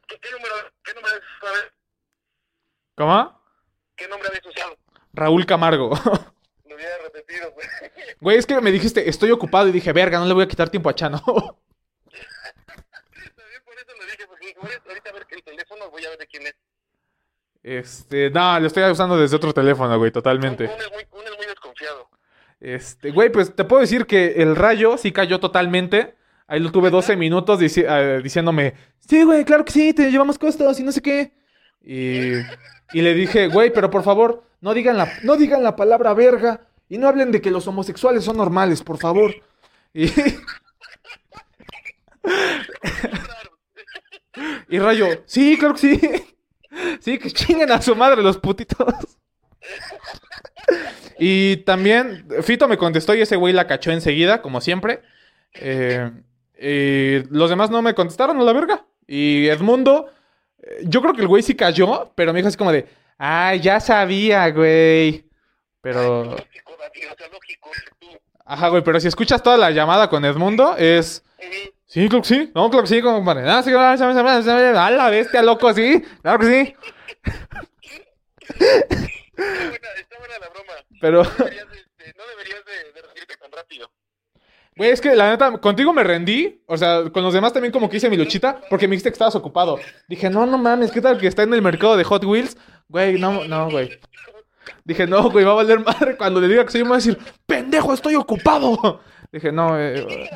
[0.06, 0.54] ¿qué, qué número,
[0.84, 1.20] qué nombre es?
[2.94, 3.42] ¿Cómo?
[3.96, 4.78] ¿qué nombre habías usado?
[5.12, 5.90] Raúl Camargo.
[6.64, 7.66] Lo hubiera repetido, güey.
[8.20, 10.70] Güey, es que me dijiste, estoy ocupado y dije, verga, no le voy a quitar
[10.70, 11.18] tiempo a Chano.
[11.26, 11.56] También
[13.64, 16.10] por eso lo dije, porque dije, voy a ahorita a ver el teléfono, voy a
[16.10, 16.54] ver de quién es.
[17.64, 20.66] Este, no, lo estoy usando desde otro teléfono, güey, totalmente.
[20.66, 22.08] Uno es muy, uno es muy desconfiado.
[22.64, 26.14] Este, güey, pues te puedo decir que el rayo sí cayó totalmente.
[26.46, 30.38] Ahí lo tuve 12 minutos dici- eh, diciéndome, sí, güey, claro que sí, te llevamos
[30.38, 31.34] costos y no sé qué.
[31.82, 32.32] Y,
[32.96, 36.66] y le dije, güey, pero por favor, no digan, la, no digan la palabra verga
[36.88, 39.34] y no hablen de que los homosexuales son normales, por favor.
[39.92, 40.06] Y,
[44.68, 46.00] y rayo, sí, claro que sí.
[47.00, 49.16] Sí, que chinguen a su madre los putitos.
[51.18, 55.02] Y también Fito me contestó y ese güey la cachó enseguida, como siempre.
[55.54, 56.10] Eh,
[56.58, 58.84] y los demás no me contestaron a la verga.
[59.06, 60.10] Y Edmundo,
[60.62, 62.86] eh, yo creo que el güey sí cayó, pero me dijo así como de,
[63.18, 65.24] ay, ya sabía, güey.
[65.80, 66.36] Pero,
[68.46, 71.22] ajá, güey, pero si escuchas toda la llamada con Edmundo, es,
[71.86, 73.48] sí, claro que sí, no, claro que sí, compadre.
[73.48, 76.74] Ah, sí, ah, ah, ah, A la bestia, loco, sí, claro que sí.
[79.36, 80.72] Está buena, está buena la broma.
[81.00, 83.90] Pero, No deberías de, de- no deberías de, de rendirte tan rápido.
[84.76, 86.62] güey, es que la neta, contigo me rendí.
[86.66, 89.14] O sea, con los demás también como que hice mi luchita, porque me dijiste que
[89.14, 89.78] estabas ocupado.
[90.08, 92.56] Dije, no, no mames, ¿qué tal que está en el mercado de Hot Wheels?
[92.88, 93.98] Güey, no, no, güey.
[94.84, 96.98] Dije, no, güey, va a valer madre cuando le diga que soy, me va a
[96.98, 99.00] decir, pendejo, estoy ocupado.
[99.32, 100.28] Dije, no, eh,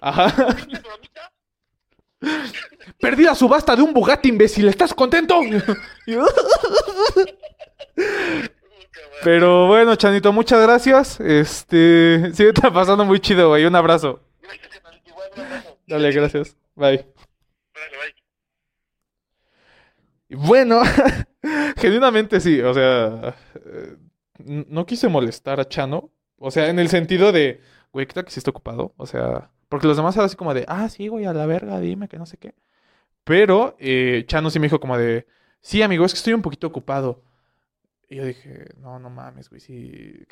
[0.00, 0.56] ajá.
[3.00, 5.40] Perdí la subasta de un Bugatti, imbécil, ¿estás contento?
[9.24, 11.20] Pero bueno, Chanito, muchas gracias.
[11.20, 13.64] Este, sí, está pasando muy chido, güey.
[13.64, 14.20] Un abrazo.
[15.86, 16.56] Dale, gracias.
[16.74, 17.06] Bye.
[20.28, 20.80] Bueno,
[21.76, 23.36] genuinamente sí, o sea,
[23.66, 23.96] eh,
[24.38, 27.60] no quise molestar a Chano, o sea, en el sentido de,
[27.92, 28.94] güey, ¿qué tal que sí está ocupado?
[28.96, 31.78] O sea, porque los demás eran así como de, ah, sí, güey, a la verga,
[31.80, 32.54] dime que no sé qué.
[33.24, 35.26] Pero eh, Chano sí me dijo como de,
[35.60, 37.22] sí, amigo, es que estoy un poquito ocupado.
[38.12, 40.26] Y yo dije, no, no mames, güey, y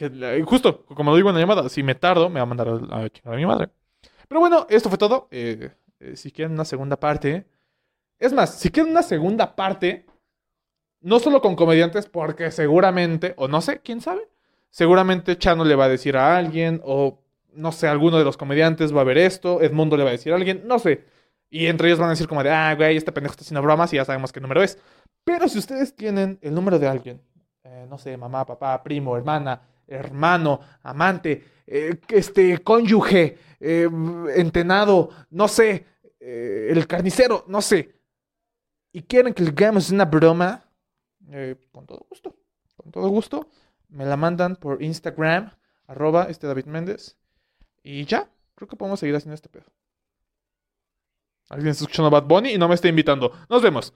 [0.44, 3.08] justo, como lo digo en la llamada, si me tardo, me va a mandar a
[3.08, 3.70] chingar a mi madre.
[4.28, 5.28] Pero bueno, esto fue todo.
[5.30, 7.46] Eh, eh, si quieren una segunda parte.
[8.18, 10.04] Es más, si quieren una segunda parte,
[11.00, 14.28] no solo con comediantes, porque seguramente, o no sé, quién sabe,
[14.68, 17.22] seguramente Chano le va a decir a alguien, o
[17.54, 20.34] no sé, alguno de los comediantes va a ver esto, Edmundo le va a decir
[20.34, 21.06] a alguien, no sé.
[21.48, 23.90] Y entre ellos van a decir como de, ah, güey, este pendejo está haciendo bromas
[23.94, 24.76] y ya sabemos qué número es.
[25.24, 27.22] Pero si ustedes tienen el número de alguien,
[27.80, 33.88] eh, no sé, mamá, papá, primo, hermana, hermano, amante, eh, este, cónyuge, eh,
[34.36, 35.86] entenado, no sé,
[36.20, 37.94] el carnicero, no sé,
[38.92, 40.64] y quieren que le hagamos una broma,
[41.72, 42.36] con todo gusto,
[42.76, 43.48] con todo gusto,
[43.88, 45.50] me la mandan por Instagram,
[45.86, 47.16] arroba este David Méndez,
[47.82, 49.64] y ya, creo que podemos seguir haciendo este pedo.
[51.48, 53.32] Alguien está escuchando Bad Bunny y no me está invitando.
[53.48, 53.92] Nos vemos.